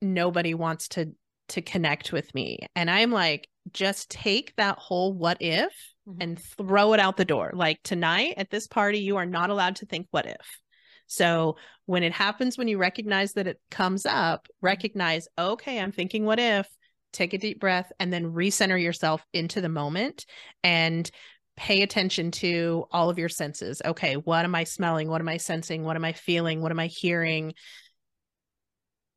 [0.00, 1.12] nobody wants to
[1.50, 2.60] to connect with me?
[2.74, 5.72] And I'm like, just take that whole what if
[6.08, 6.16] Mhm.
[6.20, 7.52] and throw it out the door.
[7.54, 10.60] Like tonight at this party, you are not allowed to think what if.
[11.06, 16.24] So when it happens, when you recognize that it comes up, recognize, okay, I'm thinking
[16.24, 16.66] what if,
[17.12, 20.24] take a deep breath, and then recenter yourself into the moment
[20.62, 21.10] and
[21.56, 23.82] pay attention to all of your senses.
[23.84, 25.08] Okay, what am I smelling?
[25.08, 25.82] What am I sensing?
[25.82, 26.62] What am I feeling?
[26.62, 27.54] What am I hearing?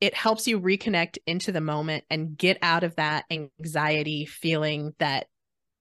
[0.03, 5.27] It helps you reconnect into the moment and get out of that anxiety feeling that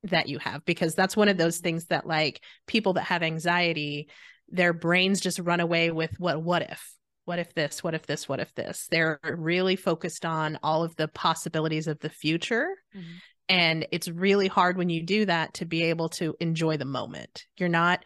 [0.04, 4.08] that you have because that's one of those things that like people that have anxiety
[4.48, 6.94] their brains just run away with what what if?
[7.24, 7.82] What if this?
[7.82, 8.28] What if this?
[8.28, 8.86] What if this?
[8.92, 13.02] They're really focused on all of the possibilities of the future Mhm.
[13.48, 17.44] and it's really hard when you do that to be able to enjoy the moment.
[17.56, 18.04] You're not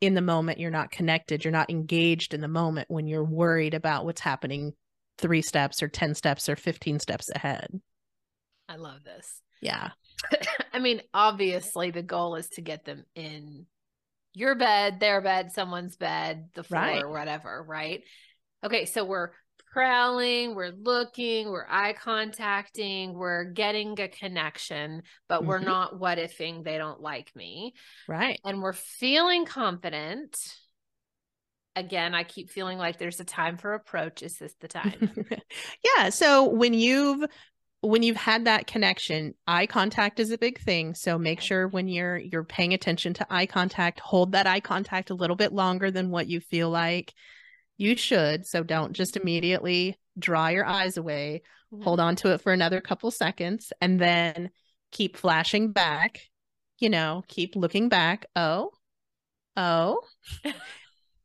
[0.00, 3.74] in the moment you're not connected you're not engaged in the moment when you're worried
[3.74, 4.72] about what's happening
[5.18, 7.80] 3 steps or 10 steps or 15 steps ahead
[8.68, 9.42] I love this.
[9.60, 9.90] yeah
[10.72, 13.66] I mean, obviously, the goal is to get them in
[14.34, 17.06] your bed, their bed, someone's bed, the floor, Right.
[17.08, 18.02] whatever, right?
[18.64, 19.30] Okay, so we're
[19.72, 25.66] prowling, we're looking, we're eye contacting, we're getting a connection, but we're Mhm.
[25.66, 27.74] not what ifing they don't like me.
[28.06, 30.36] right And we're feeling confident.
[31.76, 34.22] Again, I keep feeling like there's a time for approach.
[34.22, 35.26] Is this the time?
[35.96, 36.10] yeah.
[36.10, 37.24] So when you've
[37.80, 40.94] when you've had that connection, eye contact is a big thing.
[40.94, 45.10] So make sure when you're you're paying attention to eye contact, hold that eye contact
[45.10, 47.14] a little bit longer than what you feel like
[47.76, 48.44] you should.
[48.46, 51.42] So don't just immediately draw your eyes away.
[51.72, 51.84] Mm-hmm.
[51.84, 54.50] Hold on to it for another couple seconds and then
[54.90, 56.20] keep flashing back.
[56.80, 58.26] You know, keep looking back.
[58.34, 58.72] Oh.
[59.56, 60.00] Oh.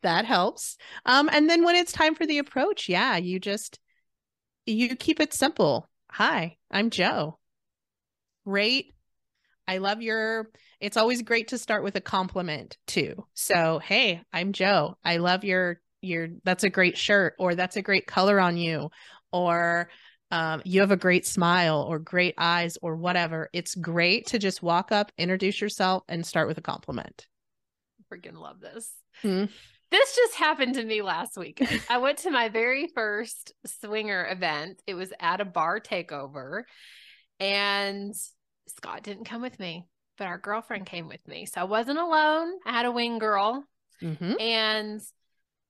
[0.03, 0.77] That helps.
[1.05, 3.79] Um and then when it's time for the approach, yeah, you just
[4.65, 7.39] you keep it simple Hi, I'm Jo.
[8.45, 8.93] Great.
[9.67, 13.25] I love your it's always great to start with a compliment too.
[13.33, 14.95] So, hey, I'm Jo.
[15.03, 18.91] I love your your that's a great shirt or that's a great color on you
[19.31, 19.89] or
[20.29, 23.49] um, you have a great smile or great eyes or whatever.
[23.51, 27.27] It's great to just walk up, introduce yourself, and start with a compliment.
[28.11, 28.93] Freaking love this.
[29.23, 29.51] Mm-hmm.
[29.93, 31.61] This just happened to me last week.
[31.87, 34.81] I went to my very first swinger event.
[34.87, 36.63] It was at a bar takeover,
[37.39, 38.15] and
[38.65, 39.85] Scott didn't come with me,
[40.17, 41.45] but our girlfriend came with me.
[41.45, 42.53] So I wasn't alone.
[42.65, 43.65] I had a wing girl,
[44.01, 44.33] mm-hmm.
[44.39, 44.99] and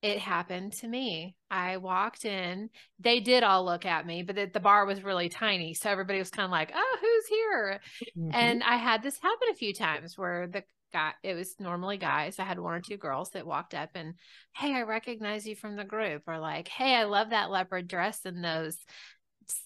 [0.01, 1.35] it happened to me.
[1.51, 2.69] I walked in.
[3.01, 5.73] They did all look at me, but the, the bar was really tiny.
[5.73, 7.81] So everybody was kind of like, oh, who's here?
[8.17, 8.29] Mm-hmm.
[8.33, 12.39] And I had this happen a few times where the guy it was normally guys
[12.39, 14.13] i had one or two girls that walked up and
[14.55, 18.21] hey i recognize you from the group or like hey i love that leopard dress
[18.25, 18.77] and those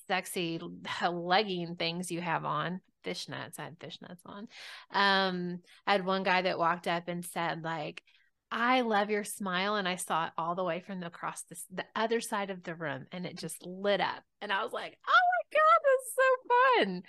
[0.07, 0.59] sexy
[1.11, 4.47] legging things you have on fishnets i had fishnets on
[4.91, 8.01] um i had one guy that walked up and said like
[8.49, 9.75] I love your smile.
[9.75, 12.75] And I saw it all the way from across the, the other side of the
[12.75, 14.23] room and it just lit up.
[14.41, 17.03] And I was like, oh my God, that's so fun.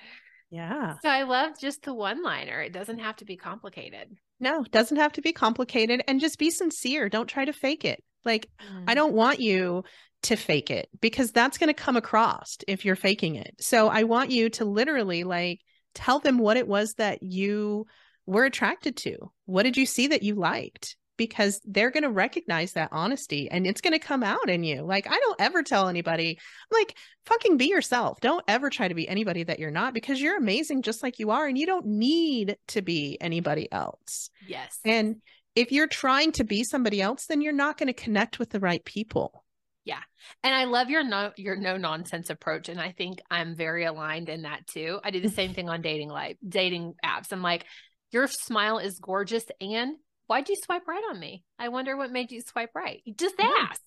[0.51, 0.95] Yeah.
[1.03, 2.61] So I love just the one liner.
[2.61, 4.17] It doesn't have to be complicated.
[4.41, 7.09] No, doesn't have to be complicated and just be sincere.
[7.09, 8.03] Don't try to fake it.
[8.25, 8.85] Like, mm.
[8.87, 9.85] I don't want you
[10.25, 13.55] to fake it because that's going to come across if you're faking it.
[13.61, 15.61] So I want you to literally like
[15.95, 17.87] tell them what it was that you
[18.27, 19.17] were attracted to.
[19.47, 20.97] What did you see that you liked?
[21.19, 24.83] Because they're going to recognize that honesty and it's going to come out in you.
[24.83, 26.39] Like, I don't ever tell anybody,
[26.71, 28.21] like, fucking be yourself.
[28.21, 31.31] Don't ever try to be anybody that you're not because you're amazing just like you
[31.31, 34.31] are and you don't need to be anybody else.
[34.47, 34.79] Yes.
[34.87, 35.17] And
[35.55, 38.61] if you're trying to be somebody else, then you're not going to connect with the
[38.61, 39.45] right people.
[39.85, 40.01] Yeah.
[40.45, 44.29] And I love your no your no nonsense approach and I think I'm very aligned
[44.29, 45.01] in that too.
[45.03, 47.33] I do the same thing on dating life, dating apps.
[47.33, 47.65] I'm like
[48.13, 49.97] your smile is gorgeous and
[50.29, 51.43] why'd you swipe right on me?
[51.59, 53.03] I wonder what made you swipe right.
[53.17, 53.83] Just ask.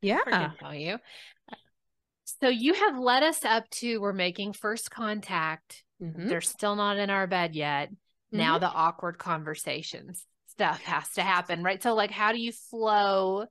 [0.00, 0.18] Yeah.
[0.26, 0.98] I tell you.
[2.40, 5.84] So you have led us up to we're making first contact.
[6.02, 6.28] Mm-hmm.
[6.28, 7.90] They're still not in our bed yet.
[7.90, 8.38] Mm-hmm.
[8.38, 11.82] Now the awkward conversations stuff has to happen, right?
[11.82, 13.46] So like how do you flow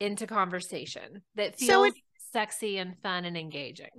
[0.00, 1.94] into conversation that feels so it,
[2.32, 3.90] sexy and fun and engaging?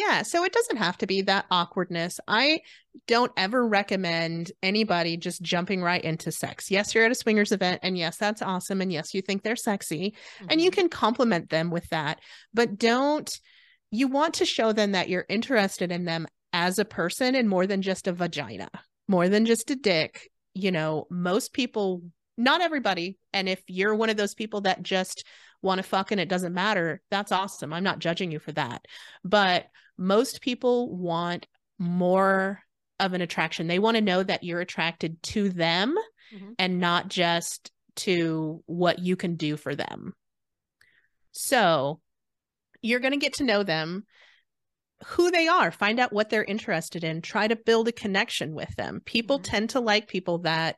[0.00, 2.20] Yeah, so it doesn't have to be that awkwardness.
[2.26, 2.62] I
[3.06, 6.70] don't ever recommend anybody just jumping right into sex.
[6.70, 8.80] Yes, you're at a swingers event, and yes, that's awesome.
[8.80, 10.46] And yes, you think they're sexy, mm-hmm.
[10.48, 10.80] and you mm-hmm.
[10.80, 12.20] can compliment them with that.
[12.54, 13.30] But don't,
[13.90, 17.66] you want to show them that you're interested in them as a person and more
[17.66, 18.70] than just a vagina,
[19.06, 20.30] more than just a dick.
[20.54, 22.02] You know, most people,
[22.38, 23.18] not everybody.
[23.34, 25.24] And if you're one of those people that just
[25.62, 27.72] want to fuck and it doesn't matter, that's awesome.
[27.74, 28.86] I'm not judging you for that.
[29.22, 29.66] But
[30.00, 31.46] most people want
[31.78, 32.60] more
[32.98, 33.66] of an attraction.
[33.66, 35.94] They want to know that you're attracted to them
[36.34, 36.52] mm-hmm.
[36.58, 40.14] and not just to what you can do for them.
[41.32, 42.00] So
[42.80, 44.04] you're going to get to know them,
[45.04, 48.74] who they are, find out what they're interested in, try to build a connection with
[48.76, 49.02] them.
[49.04, 49.50] People mm-hmm.
[49.50, 50.76] tend to like people that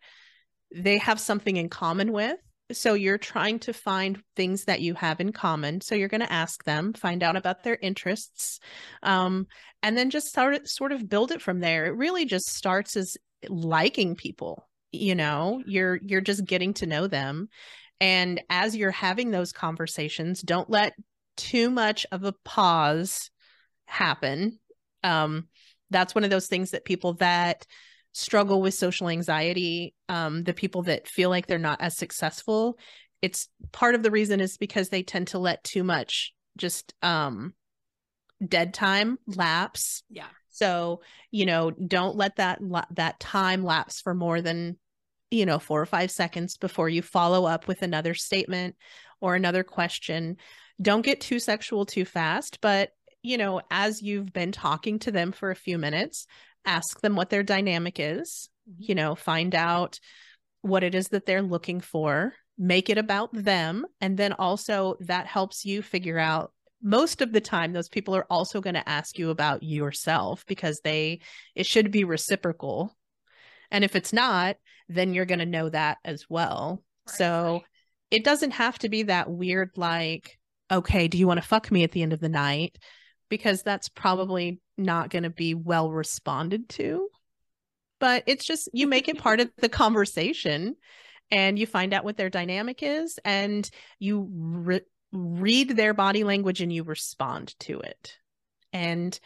[0.75, 2.39] they have something in common with
[2.73, 5.81] so you're trying to find things that you have in common.
[5.81, 8.61] So you're going to ask them, find out about their interests,
[9.03, 9.47] um,
[9.83, 11.87] and then just start sort of build it from there.
[11.87, 13.17] It really just starts as
[13.49, 14.69] liking people.
[14.93, 17.49] You know, you're you're just getting to know them,
[18.01, 20.93] and as you're having those conversations, don't let
[21.37, 23.31] too much of a pause
[23.87, 24.59] happen.
[25.03, 25.49] Um,
[25.91, 27.67] that's one of those things that people that
[28.13, 32.79] struggle with social anxiety, um, the people that feel like they're not as successful,
[33.23, 37.55] it's part of the reason is because they tend to let too much just um
[38.47, 40.03] dead time lapse.
[40.11, 40.27] Yeah.
[40.51, 44.77] So, you know, don't let that that time lapse for more than
[45.31, 48.77] you know, 4 or 5 seconds before you follow up with another statement
[49.23, 50.37] or another question.
[50.81, 52.91] Don't get too sexual too fast, but
[53.23, 56.27] you know, as you've been talking to them for a few minutes,
[56.65, 58.83] ask them what their dynamic is, mm-hmm.
[58.89, 59.99] you know, find out
[60.63, 63.85] what it is that they're looking for, make it about them.
[64.01, 68.27] And then also that helps you figure out most of the time those people are
[68.29, 71.21] also going to ask you about yourself because they
[71.55, 72.95] it should be reciprocal
[73.71, 74.57] and if it's not
[74.89, 77.63] then you're going to know that as well right, so right.
[78.11, 80.39] it doesn't have to be that weird like
[80.71, 82.77] okay do you want to fuck me at the end of the night
[83.33, 87.09] because that's probably not going to be well responded to
[88.03, 90.75] but it's just you make it part of the conversation
[91.31, 94.81] and you find out what their dynamic is and you re-
[95.13, 98.19] read their body language and you respond to it.
[98.73, 99.17] And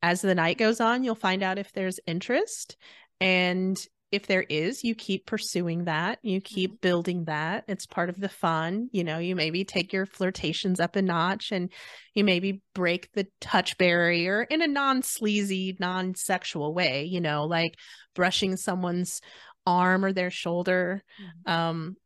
[0.00, 2.78] as the night goes on, you'll find out if there's interest.
[3.20, 3.78] And
[4.12, 6.80] if there is, you keep pursuing that, you keep mm-hmm.
[6.82, 7.64] building that.
[7.66, 8.90] It's part of the fun.
[8.92, 11.72] You know, you maybe take your flirtations up a notch and
[12.14, 17.46] you maybe break the touch barrier in a non sleazy, non sexual way, you know,
[17.46, 17.76] like
[18.14, 19.22] brushing someone's
[19.66, 21.02] arm or their shoulder.
[21.20, 21.52] Mm-hmm.
[21.52, 21.96] Um,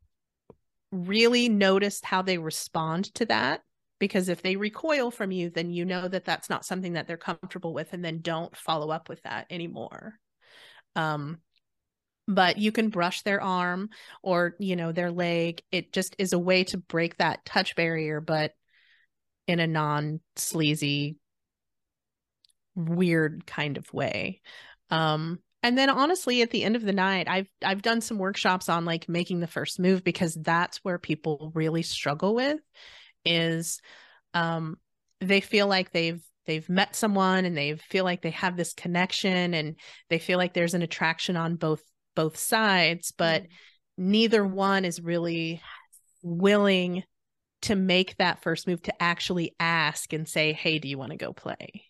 [0.91, 3.61] really notice how they respond to that
[3.99, 7.17] because if they recoil from you then you know that that's not something that they're
[7.17, 10.13] comfortable with and then don't follow up with that anymore
[10.95, 11.39] um
[12.27, 13.89] but you can brush their arm
[14.21, 15.61] or you know their leg.
[15.71, 18.53] It just is a way to break that touch barrier but
[19.47, 21.17] in a non sleazy
[22.75, 24.41] weird kind of way.
[24.89, 28.69] Um and then honestly at the end of the night i've i've done some workshops
[28.69, 32.59] on like making the first move because that's where people really struggle with
[33.25, 33.81] is
[34.33, 34.77] um
[35.19, 39.53] they feel like they've they've met someone and they feel like they have this connection
[39.53, 39.75] and
[40.09, 41.81] they feel like there's an attraction on both
[42.17, 44.09] both sides but mm-hmm.
[44.11, 45.61] neither one is really
[46.23, 47.03] willing
[47.61, 51.17] to make that first move to actually ask and say hey do you want to
[51.17, 51.83] go play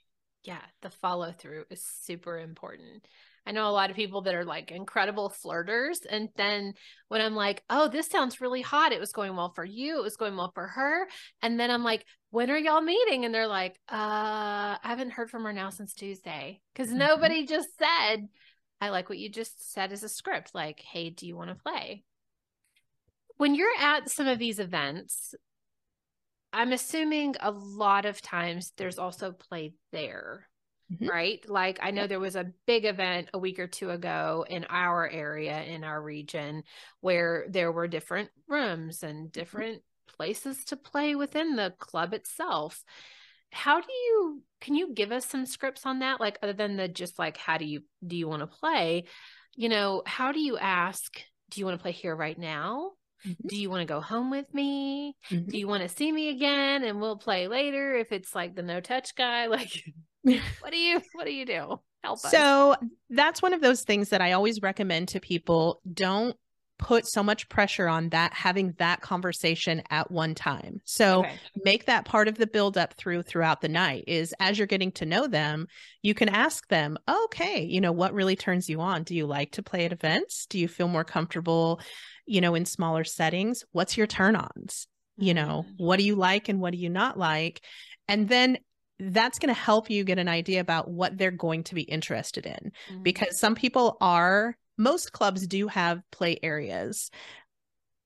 [0.43, 3.07] yeah the follow through is super important
[3.47, 5.99] I know a lot of people that are like incredible flirters.
[6.09, 6.73] And then
[7.07, 10.03] when I'm like, oh, this sounds really hot, it was going well for you, it
[10.03, 11.07] was going well for her.
[11.41, 13.23] And then I'm like, when are y'all meeting?
[13.23, 16.59] And they're like, uh, I haven't heard from her now since Tuesday.
[16.73, 16.97] because mm-hmm.
[16.97, 18.27] nobody just said,
[18.79, 20.53] I like what you just said as a script.
[20.53, 22.03] Like, hey, do you want to play?
[23.37, 25.35] When you're at some of these events,
[26.53, 30.47] I'm assuming a lot of times there's also play there
[30.91, 31.07] mm-hmm.
[31.07, 31.49] right?
[31.49, 35.07] Like I know there was a big event a week or two ago in our
[35.09, 36.63] area, in our region,
[37.01, 39.39] where there were different rooms and mm-hmm.
[39.39, 39.81] different
[40.17, 42.83] places to play within the club itself.
[43.51, 46.19] How do you can you give us some scripts on that?
[46.19, 49.05] Like other than the just like how do you do you want to play?
[49.55, 52.91] You know, how do you ask, do you want to play here right now?
[53.25, 53.47] Mm-hmm.
[53.47, 55.15] Do you want to go home with me?
[55.31, 55.49] Mm-hmm.
[55.49, 58.61] Do you want to see me again and we'll play later if it's like the
[58.61, 59.47] no touch guy?
[59.57, 59.83] Like
[60.59, 61.79] what do you what do you do?
[62.03, 62.31] Help us.
[62.31, 62.75] So
[63.09, 65.81] that's one of those things that I always recommend to people.
[65.91, 66.35] Don't
[66.79, 70.81] put so much pressure on that having that conversation at one time.
[70.85, 71.33] So okay.
[71.63, 74.91] make that part of the build up through throughout the night is as you're getting
[74.93, 75.67] to know them,
[76.01, 79.03] you can ask them, "Okay, you know, what really turns you on?
[79.03, 80.45] Do you like to play at events?
[80.45, 81.81] Do you feel more comfortable,
[82.25, 83.63] you know, in smaller settings?
[83.71, 84.87] What's your turn-ons?
[85.17, 85.83] You know, mm-hmm.
[85.83, 87.61] what do you like and what do you not like?"
[88.07, 88.59] And then
[88.99, 92.45] that's going to help you get an idea about what they're going to be interested
[92.45, 93.03] in mm-hmm.
[93.03, 97.09] because some people are most clubs do have play areas.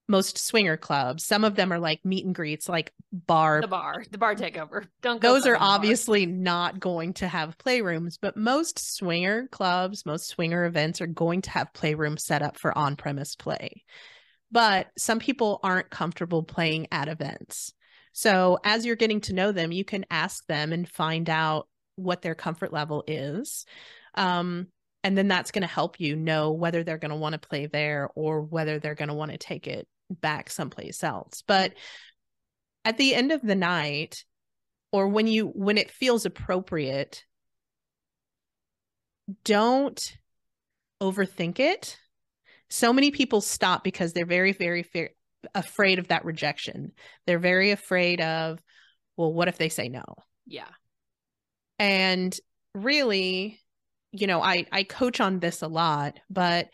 [0.08, 3.60] Most swinger clubs some of them are like meet and greets like bar.
[3.60, 4.86] The bar the bar takeover.
[5.00, 10.28] Don't go those are obviously not going to have playrooms but most swinger clubs most
[10.28, 13.84] swinger events are going to have playrooms set up for on-premise play.
[14.50, 17.72] But some people aren't comfortable playing at events.
[18.12, 22.22] So as you're getting to know them, you can ask them and find out what
[22.22, 23.64] their comfort level is.
[24.14, 24.68] Um,
[25.04, 27.66] and then that's going to help you know whether they're going to want to play
[27.66, 31.42] there or whether they're going to want to take it back someplace else.
[31.46, 31.74] But
[32.84, 34.24] at the end of the night,
[34.92, 37.24] or when you when it feels appropriate,
[39.44, 40.00] don't
[41.00, 41.98] overthink it.
[42.70, 44.86] So many people stop because they're very, very
[45.54, 46.92] afraid of that rejection.
[47.26, 48.60] They're very afraid of,
[49.16, 50.04] well, what if they say no?
[50.46, 50.68] Yeah.
[51.78, 52.34] And
[52.74, 53.60] really,
[54.12, 56.68] you know, I I coach on this a lot, but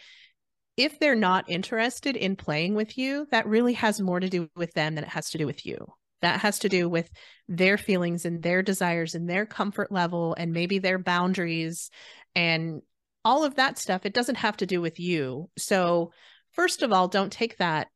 [0.76, 4.72] if they're not interested in playing with you, that really has more to do with
[4.74, 5.86] them than it has to do with you.
[6.22, 7.10] That has to do with
[7.48, 11.90] their feelings and their desires and their comfort level and maybe their boundaries
[12.34, 12.82] and
[13.24, 14.04] all of that stuff.
[14.04, 15.50] It doesn't have to do with you.
[15.58, 16.12] So,
[16.52, 17.88] first of all, don't take that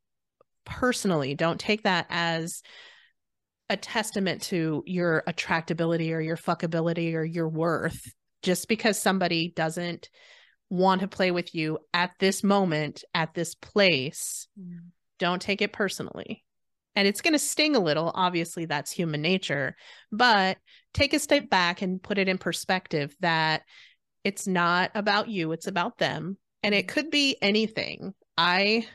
[0.65, 1.35] personally.
[1.35, 2.63] Don't take that as
[3.69, 8.13] a testament to your attractability or your fuckability or your worth.
[8.43, 10.09] Just because somebody doesn't
[10.69, 14.79] want to play with you at this moment, at this place, mm.
[15.19, 16.45] don't take it personally.
[16.95, 18.13] and it's going to sting a little.
[18.15, 19.77] Obviously, that's human nature,
[20.11, 20.59] but
[20.93, 23.63] take a step back and put it in perspective that
[24.25, 26.37] it's not about you, it's about them.
[26.63, 28.15] And it could be anything.
[28.37, 28.87] I,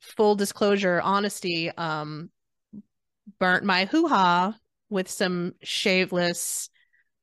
[0.00, 2.30] full disclosure, honesty, um,
[3.38, 4.54] burnt my hoo ha
[4.90, 6.70] with some shaveless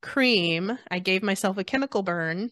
[0.05, 0.77] cream.
[0.89, 2.51] I gave myself a chemical burn.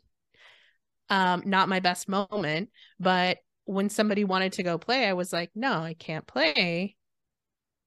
[1.09, 5.51] Um, not my best moment, but when somebody wanted to go play, I was like,
[5.55, 6.95] no, I can't play.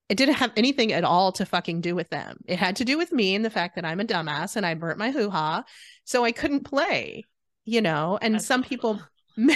[0.09, 2.39] It didn't have anything at all to fucking do with them.
[2.47, 4.75] It had to do with me and the fact that I'm a dumbass and I
[4.75, 5.65] burnt my hoo ha.
[6.05, 7.25] So I couldn't play,
[7.65, 9.01] you know, and That's some people.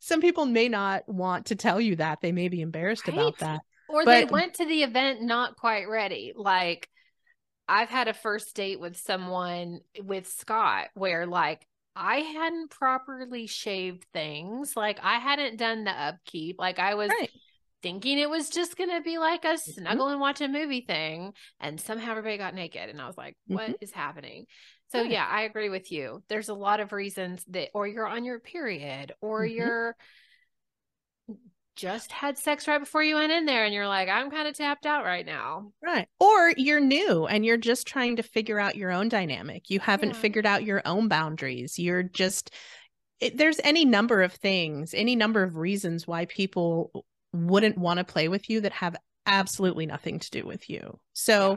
[0.00, 3.14] some people may not want to tell you that they may be embarrassed right?
[3.14, 6.88] about that or but, they went to the event not quite ready like
[7.68, 14.06] i've had a first date with someone with scott where like I hadn't properly shaved
[14.12, 14.76] things.
[14.76, 16.56] Like I hadn't done the upkeep.
[16.58, 17.30] Like I was right.
[17.82, 19.72] thinking it was just gonna be like a mm-hmm.
[19.72, 21.32] snuggle and watch a movie thing.
[21.60, 22.90] And somehow everybody got naked.
[22.90, 23.72] And I was like, "What mm-hmm.
[23.80, 24.46] is happening?
[24.88, 25.10] So right.
[25.10, 26.22] yeah, I agree with you.
[26.28, 29.56] There's a lot of reasons that or you're on your period or mm-hmm.
[29.56, 29.96] you're
[31.76, 34.56] just had sex right before you went in there and you're like i'm kind of
[34.56, 35.72] tapped out right now.
[35.82, 36.08] Right.
[36.20, 39.70] Or you're new and you're just trying to figure out your own dynamic.
[39.70, 40.20] You haven't yeah.
[40.20, 41.78] figured out your own boundaries.
[41.78, 42.52] You're just
[43.20, 48.04] it, there's any number of things any number of reasons why people wouldn't want to
[48.04, 48.96] play with you that have
[49.26, 50.98] absolutely nothing to do with you.
[51.12, 51.56] So yeah.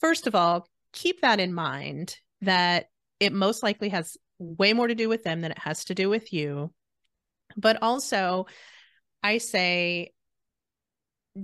[0.00, 2.86] first of all keep that in mind that
[3.20, 6.08] it most likely has way more to do with them than it has to do
[6.08, 6.72] with you.
[7.56, 8.46] But also
[9.24, 10.12] I say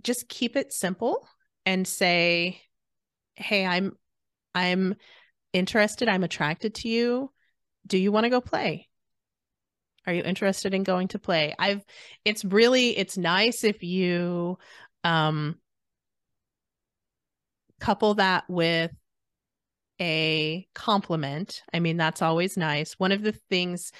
[0.02, 1.26] just keep it simple
[1.64, 2.60] and say,
[3.36, 3.96] "Hey, I'm
[4.54, 4.96] I'm
[5.52, 7.32] interested, I'm attracted to you.
[7.86, 8.88] Do you want to go play?"
[10.06, 11.54] Are you interested in going to play?
[11.58, 11.84] I've
[12.24, 14.58] it's really it's nice if you
[15.02, 15.56] um
[17.80, 18.90] couple that with
[20.00, 21.62] a compliment.
[21.72, 22.94] I mean, that's always nice.
[22.94, 23.92] One of the things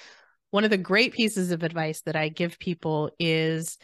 [0.51, 3.77] one of the great pieces of advice that I give people is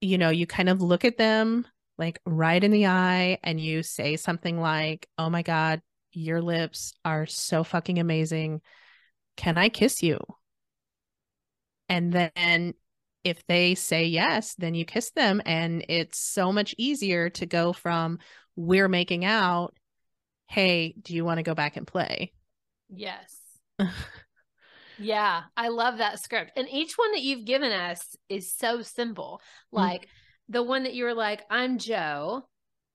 [0.00, 1.66] you know, you kind of look at them
[1.98, 6.94] like right in the eye and you say something like, "Oh my god, your lips
[7.04, 8.60] are so fucking amazing.
[9.36, 10.18] Can I kiss you?"
[11.88, 12.74] And then
[13.24, 17.72] if they say yes, then you kiss them and it's so much easier to go
[17.72, 18.18] from
[18.54, 19.74] we're making out,
[20.48, 22.32] "Hey, do you want to go back and play?"
[22.88, 23.36] Yes.
[24.98, 26.52] Yeah, I love that script.
[26.56, 29.40] And each one that you've given us is so simple.
[29.72, 29.78] Mm.
[29.78, 30.52] Like mm-hmm.
[30.52, 32.48] the one that you were like, I'm Jo,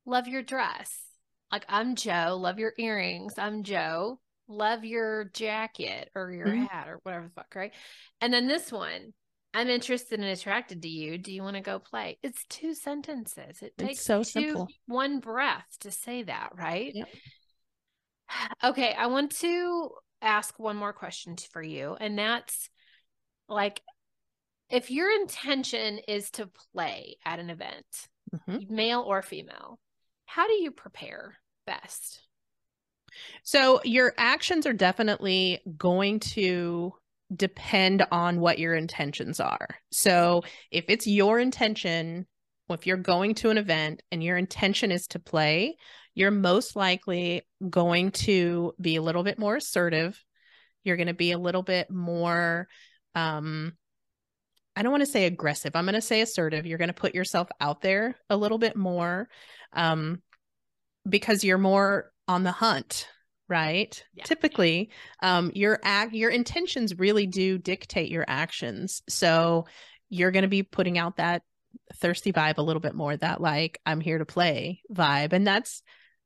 [0.05, 1.01] love your dress.
[1.51, 3.33] Like, I'm Jo, love your earrings.
[3.37, 6.63] I'm Jo, love your jacket or your mm-hmm.
[6.63, 7.73] hat or whatever the fuck, right?
[8.21, 9.13] And then this one,
[9.53, 11.17] I'm interested and attracted to you.
[11.17, 12.17] Do you want to go play?
[12.23, 13.61] It's two sentences.
[13.61, 14.67] It takes it's so two, simple.
[14.85, 16.91] one breath to say that, right?
[16.93, 17.07] Yep.
[18.63, 19.89] Okay, I want to
[20.21, 22.69] ask one more question for you, and that's
[23.47, 23.81] like
[24.69, 27.85] if your intention is to play at an event,
[28.33, 28.73] mm-hmm.
[28.73, 29.79] male or female,
[30.25, 31.35] how do you prepare
[31.67, 32.21] best?
[33.43, 36.93] So, your actions are definitely going to
[37.35, 39.67] depend on what your intentions are.
[39.91, 42.25] So, if it's your intention,
[42.73, 45.77] if you're going to an event and your intention is to play,
[46.13, 50.21] you're most likely going to be a little bit more assertive.
[50.83, 52.67] You're going to be a little bit more
[53.15, 53.73] um
[54.75, 55.75] I don't want to say aggressive.
[55.75, 56.65] I'm going to say assertive.
[56.65, 59.27] You're going to put yourself out there a little bit more
[59.73, 60.21] um
[61.07, 63.07] because you're more on the hunt,
[63.49, 64.03] right?
[64.13, 64.23] Yeah.
[64.23, 64.91] Typically,
[65.21, 69.01] um your act your intentions really do dictate your actions.
[69.09, 69.65] So
[70.09, 71.41] you're going to be putting out that
[71.95, 75.81] thirsty vibe a little bit more that like I'm here to play vibe and that's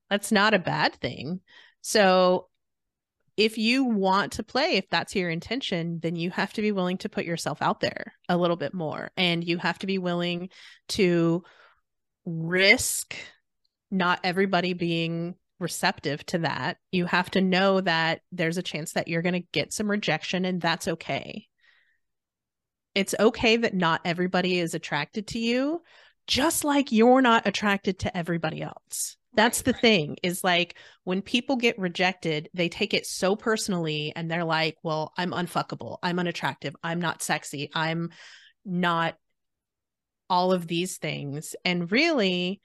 [0.10, 1.42] that's not a bad thing.
[1.82, 2.48] So
[3.38, 6.98] if you want to play, if that's your intention, then you have to be willing
[7.00, 9.12] to put yourself out there a little bit more.
[9.18, 10.50] And you have to be willing
[10.90, 11.44] to
[12.26, 13.16] risk
[13.92, 16.78] not everybody being receptive to that.
[16.92, 20.46] You have to know that there's a chance that you're going to get some rejection,
[20.46, 21.48] and that's okay.
[22.96, 25.82] It's okay that not everybody is attracted to you,
[26.28, 29.18] just like you're not attracted to everybody else.
[29.36, 34.32] That's the thing is like when people get rejected, they take it so personally and
[34.32, 35.98] they're like, well, I'm unfuckable.
[36.02, 36.74] I'm unattractive.
[36.82, 37.70] I'm not sexy.
[37.76, 38.12] I'm
[38.64, 39.16] not
[40.30, 41.54] all of these things.
[41.66, 42.62] And really,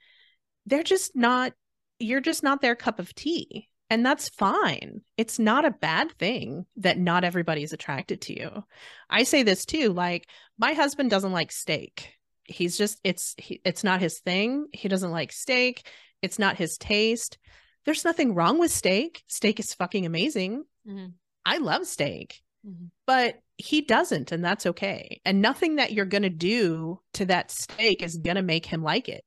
[0.65, 1.51] they're just not,
[1.99, 3.67] you're just not their cup of tea.
[3.91, 5.01] And that's fine.
[5.17, 8.63] It's not a bad thing that not everybody is attracted to you.
[9.09, 10.27] I say this too like,
[10.57, 12.17] my husband doesn't like steak
[12.51, 14.67] he's just it's he, it's not his thing.
[14.73, 15.87] He doesn't like steak.
[16.21, 17.37] It's not his taste.
[17.85, 19.23] There's nothing wrong with steak.
[19.27, 20.63] Steak is fucking amazing.
[20.87, 21.07] Mm-hmm.
[21.45, 22.41] I love steak.
[22.65, 22.85] Mm-hmm.
[23.07, 25.21] But he doesn't and that's okay.
[25.25, 28.83] And nothing that you're going to do to that steak is going to make him
[28.83, 29.23] like it.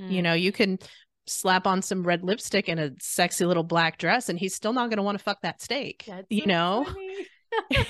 [0.00, 0.10] Mm.
[0.10, 0.78] You know, you can
[1.26, 4.88] slap on some red lipstick and a sexy little black dress and he's still not
[4.88, 6.04] going to want to fuck that steak.
[6.06, 6.86] That's you so know?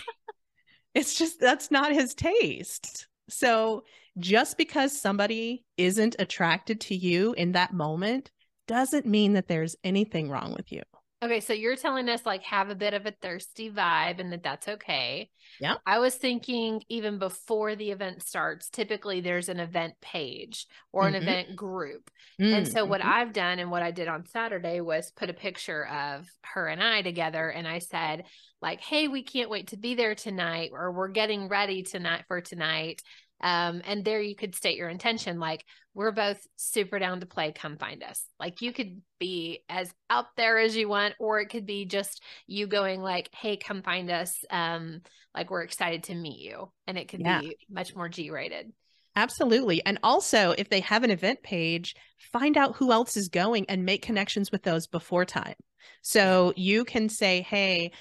[0.94, 3.08] it's just that's not his taste.
[3.28, 3.84] So
[4.18, 8.30] just because somebody isn't attracted to you in that moment
[8.66, 10.82] doesn't mean that there's anything wrong with you.
[11.26, 14.44] Okay, so you're telling us like have a bit of a thirsty vibe and that
[14.44, 15.28] that's okay.
[15.58, 15.78] Yeah.
[15.84, 21.14] I was thinking even before the event starts, typically there's an event page or an
[21.14, 21.22] Mhm.
[21.22, 22.12] event group.
[22.52, 23.08] And so what Mhm.
[23.08, 26.80] I've done and what I did on Saturday was put a picture of her and
[26.80, 28.26] I together and I said
[28.62, 32.40] like, "Hey, we can't wait to be there tonight or we're getting ready tonight for
[32.40, 33.02] tonight."
[33.40, 35.64] Um and there you could state your intention like
[35.94, 38.24] we're both super down to play come find us.
[38.38, 42.22] Like you could be as out there as you want or it could be just
[42.46, 45.02] you going like, "Hey, come find us." Um
[45.34, 47.40] like we're excited to meet you and it could Yeah.
[47.40, 48.72] be much more G-rated.
[49.14, 49.84] Absolutely.
[49.86, 53.84] And also, if they have an event page, find out who else is going and
[53.84, 55.54] make connections with those before time.
[56.02, 57.92] So you can say, hey,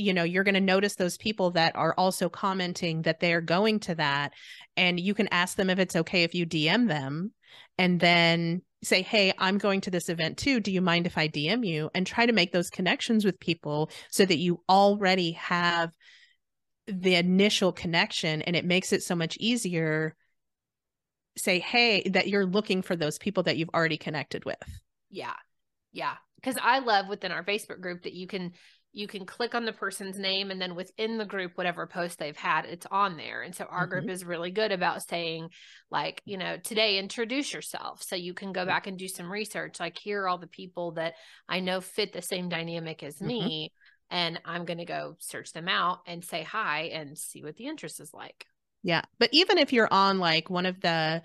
[0.00, 3.80] you know, you're going to notice those people that are also commenting that they're going
[3.80, 4.32] to that.
[4.76, 7.32] And you can ask them if it's okay if you DM them
[7.78, 10.60] and then say, hey, I'm going to this event too.
[10.60, 11.90] Do you mind if I DM you?
[11.94, 15.90] And try to make those connections with people so that you already have
[16.86, 20.16] the initial connection and it makes it so much easier
[21.36, 24.58] say hey that you're looking for those people that you've already connected with
[25.10, 25.34] Yeah.
[25.92, 26.14] Yeah.
[26.36, 28.52] Because I love within our Facebook group that you can
[28.92, 32.36] you can click on the person's name and then within the group, whatever post they've
[32.36, 33.42] had, it's on there.
[33.42, 35.50] And so our group is really good about saying,
[35.90, 38.02] like, you know, today introduce yourself.
[38.02, 39.78] So you can go back and do some research.
[39.78, 41.14] Like, here are all the people that
[41.48, 43.26] I know fit the same dynamic as Mhm.
[43.26, 43.72] me.
[44.10, 47.66] And I'm going to go search them out and say hi and see what the
[47.66, 48.46] interest is like.
[48.82, 51.22] yeah but even if you're on like one of the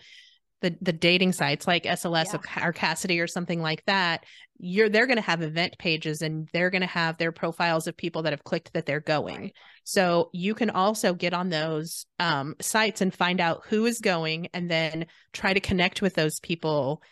[0.66, 2.68] the, the dating sites like SLS Yeah.
[2.68, 4.26] or Kasidie or something like that,
[4.58, 7.96] you're they're going to have event pages and they're going to have their profiles of
[7.96, 9.36] people that have clicked that they're going.
[9.40, 9.54] Right.
[9.84, 14.48] So you can also get on those um, sites and find out who is going
[14.54, 17.04] and then try to connect with those people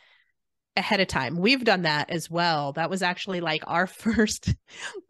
[0.76, 1.38] ahead of time.
[1.38, 2.74] We've done that as well.
[2.74, 4.56] That was actually like our first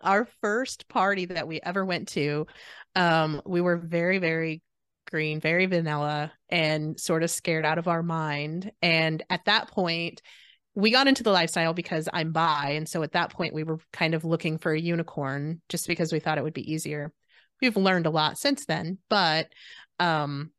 [0.02, 2.48] our first party that we ever went to.
[2.96, 4.62] Um, we were very very
[5.10, 8.72] green, very vanilla and sort of scared out of our mind.
[8.82, 10.22] And at that point,
[10.76, 12.72] we got into the lifestyle because I'm bi.
[12.72, 16.12] And so at that point, we were kind of looking for a unicorn just because
[16.12, 17.14] we thought it would be easier.
[17.62, 19.47] We've learned a lot since then, but
[19.99, 20.51] um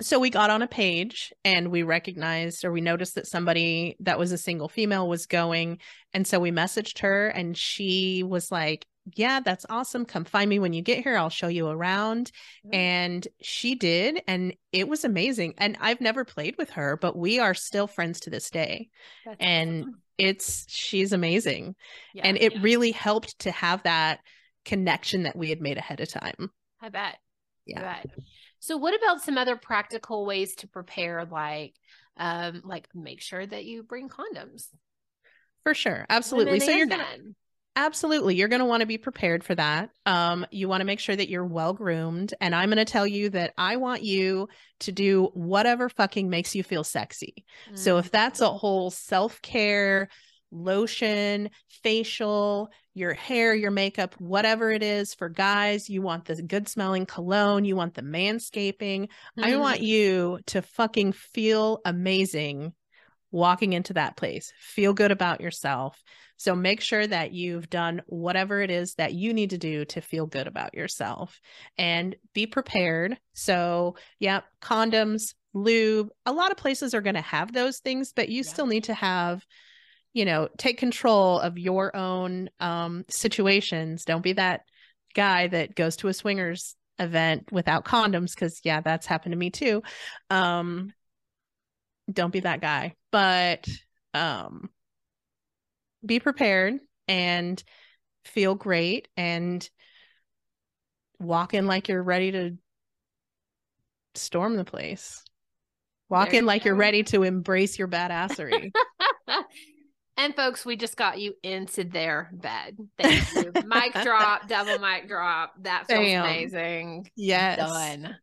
[0.00, 4.18] so we got on a page and we recognized or we noticed that somebody that
[4.18, 5.78] was a single female was going
[6.12, 8.86] and so we messaged her and she was like
[9.16, 12.30] yeah that's awesome come find me when you get here i'll show you around
[12.72, 17.38] and she did and it was amazing and i've never played with her but we
[17.38, 18.88] are still friends to this day
[19.24, 20.02] That's and awesome.
[20.18, 21.74] it's she's amazing
[22.14, 24.20] yeah, and it yeah, really helped to have that
[24.64, 26.50] connection that we had made ahead of time
[26.80, 27.16] I bet.
[27.66, 27.80] Yeah.
[27.80, 28.06] I bet.
[28.60, 31.74] So what about some other practical ways to prepare like
[32.16, 34.66] um like make sure that you bring condoms?
[35.64, 37.34] for sure absolutely Women so you're men.
[37.80, 38.34] Absolutely.
[38.34, 39.90] You're going to want to be prepared for that.
[40.04, 42.34] Um, you want to make sure that you're well groomed.
[42.40, 44.48] And I'm going to tell you that I want you
[44.80, 47.44] to do whatever fucking makes you feel sexy.
[47.74, 48.00] So Mm.
[48.00, 50.08] if that's a whole self care,
[50.50, 51.50] lotion,
[51.84, 57.06] facial, your hair, your makeup, whatever it is for guys, you want the good smelling
[57.06, 59.08] cologne, you want the manscaping.
[59.40, 59.60] I Mm-hmm.
[59.60, 62.72] want you to fucking feel amazing
[63.30, 64.52] walking into that place.
[64.58, 66.02] Feel good about yourself.
[66.38, 70.00] So make sure that you've done whatever it is that you need to do to
[70.00, 71.40] feel good about yourself
[71.76, 73.18] and be prepared.
[73.34, 78.30] So, yeah, condoms, lube, a lot of places are going to have those things, but
[78.30, 78.48] you Yeah.
[78.50, 79.44] still need to have
[80.14, 84.04] you know, take control of your own um situations.
[84.04, 84.62] Don't be that
[85.14, 89.50] guy that goes to a swingers event without condoms cuz yeah, that's happened to me
[89.50, 89.82] too.
[90.30, 90.92] Um
[92.10, 92.94] don't be that guy.
[93.10, 93.68] But
[94.14, 94.70] um
[96.04, 96.74] be prepared
[97.06, 97.62] and
[98.24, 99.68] feel great and
[101.18, 102.56] walk in like you're ready to
[104.14, 105.22] storm the place.
[106.08, 108.72] Walk There in you like you're ready to embrace your badassery.
[110.16, 112.78] and folks, we just got you into their bed.
[112.98, 113.52] Thank you.
[113.66, 115.52] mic drop, double mic drop.
[115.62, 116.24] That feels Bam.
[116.24, 117.10] amazing.
[117.14, 117.58] yes.
[117.58, 118.16] Done.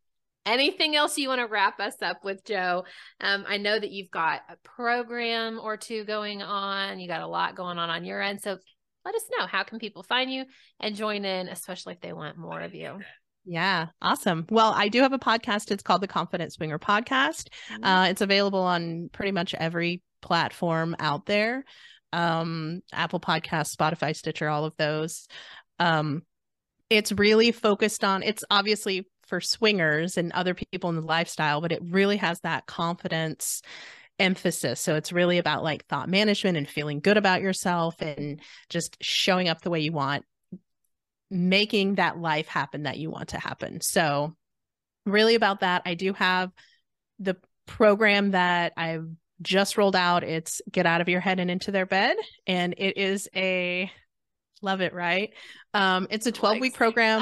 [0.45, 2.83] Anything else you want to wrap us up with, Jo?
[3.19, 6.99] Um, I know that you've got a program or two going on.
[6.99, 8.41] You got a lot going on on your end.
[8.41, 8.57] So
[9.03, 10.45] let us know how can people find you
[10.79, 12.99] and join in, especially if they want more of you.
[13.45, 14.45] Yeah, awesome.
[14.49, 15.69] Well, I do have a podcast.
[15.71, 17.49] It's called the Confident Swinger Podcast.
[17.71, 17.83] Mm-hmm.
[17.83, 21.63] Uh, it's available on pretty much every platform out there
[22.15, 25.27] um, Apple Podcast, Spotify, Stitcher, all of those.
[25.79, 26.23] Um,
[26.89, 31.71] it's really focused on, it's obviously for swingers and other people in the lifestyle, but
[31.71, 33.61] it really has that confidence
[34.19, 34.79] emphasis.
[34.79, 39.49] So it's really about like thought management and feeling good about yourself and just showing
[39.49, 40.25] up the way you want,
[41.29, 43.81] making that life happen that you want to happen.
[43.81, 44.35] So,
[45.05, 45.83] really about that.
[45.85, 46.51] I do have
[47.19, 49.07] the program that I've
[49.41, 50.23] just rolled out.
[50.23, 52.15] It's Get Out of Your Head and Into Their Bed.
[52.47, 53.91] And it is a
[54.61, 55.33] love it, right?
[55.73, 57.21] Um, it's a 12 week program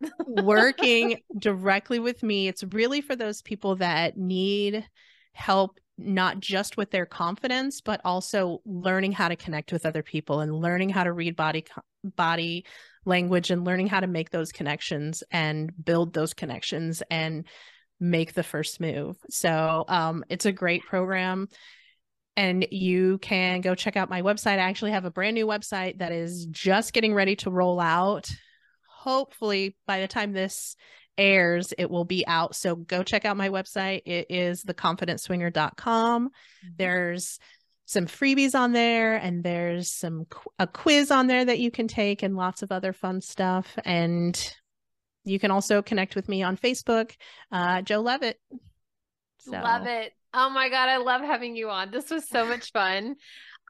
[0.26, 2.48] working directly with me.
[2.48, 4.86] It's really for those people that need
[5.32, 10.40] help not just with their confidence but also learning how to connect with other people
[10.40, 11.64] and learning how to read body
[12.04, 12.64] body
[13.04, 17.46] language and learning how to make those connections and build those connections and
[18.00, 19.16] make the first move.
[19.28, 21.48] So um, it's a great program.
[22.38, 24.58] And you can go check out my website.
[24.58, 28.30] I actually have a brand new website that is just getting ready to roll out.
[28.88, 30.76] Hopefully, by the time this
[31.18, 32.54] airs, it will be out.
[32.54, 34.02] So go check out my website.
[34.06, 36.28] It is theconfidentswinger.com.
[36.28, 36.68] Mm-hmm.
[36.76, 37.40] There's
[37.86, 40.26] some freebies on there and there's some
[40.60, 44.54] a quiz on there that you can take and lots of other fun stuff and
[45.24, 47.16] you can also connect with me on Facebook,
[47.50, 48.38] uh, Jo Levitt.
[49.40, 49.52] So.
[49.52, 50.12] Love it.
[50.34, 50.88] Oh my God.
[50.88, 51.90] I love having you on.
[51.90, 53.16] This was so much fun.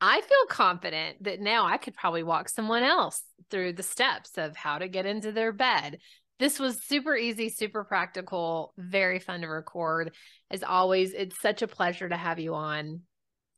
[0.00, 4.56] I feel confident that now I could probably walk someone else through the steps of
[4.56, 5.98] how to get into their bed.
[6.38, 10.14] This was super easy, super practical, very fun to record.
[10.50, 13.00] As always, it's such a pleasure to have you on.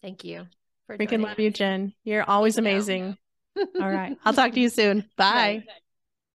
[0.03, 0.47] Thank you.
[0.89, 1.93] Freaking love you, Jen.
[2.05, 3.17] You're always amazing.
[3.57, 4.17] All right.
[4.25, 5.05] I'll talk to you soon.
[5.17, 5.65] Bye.
[5.67, 5.73] Bye.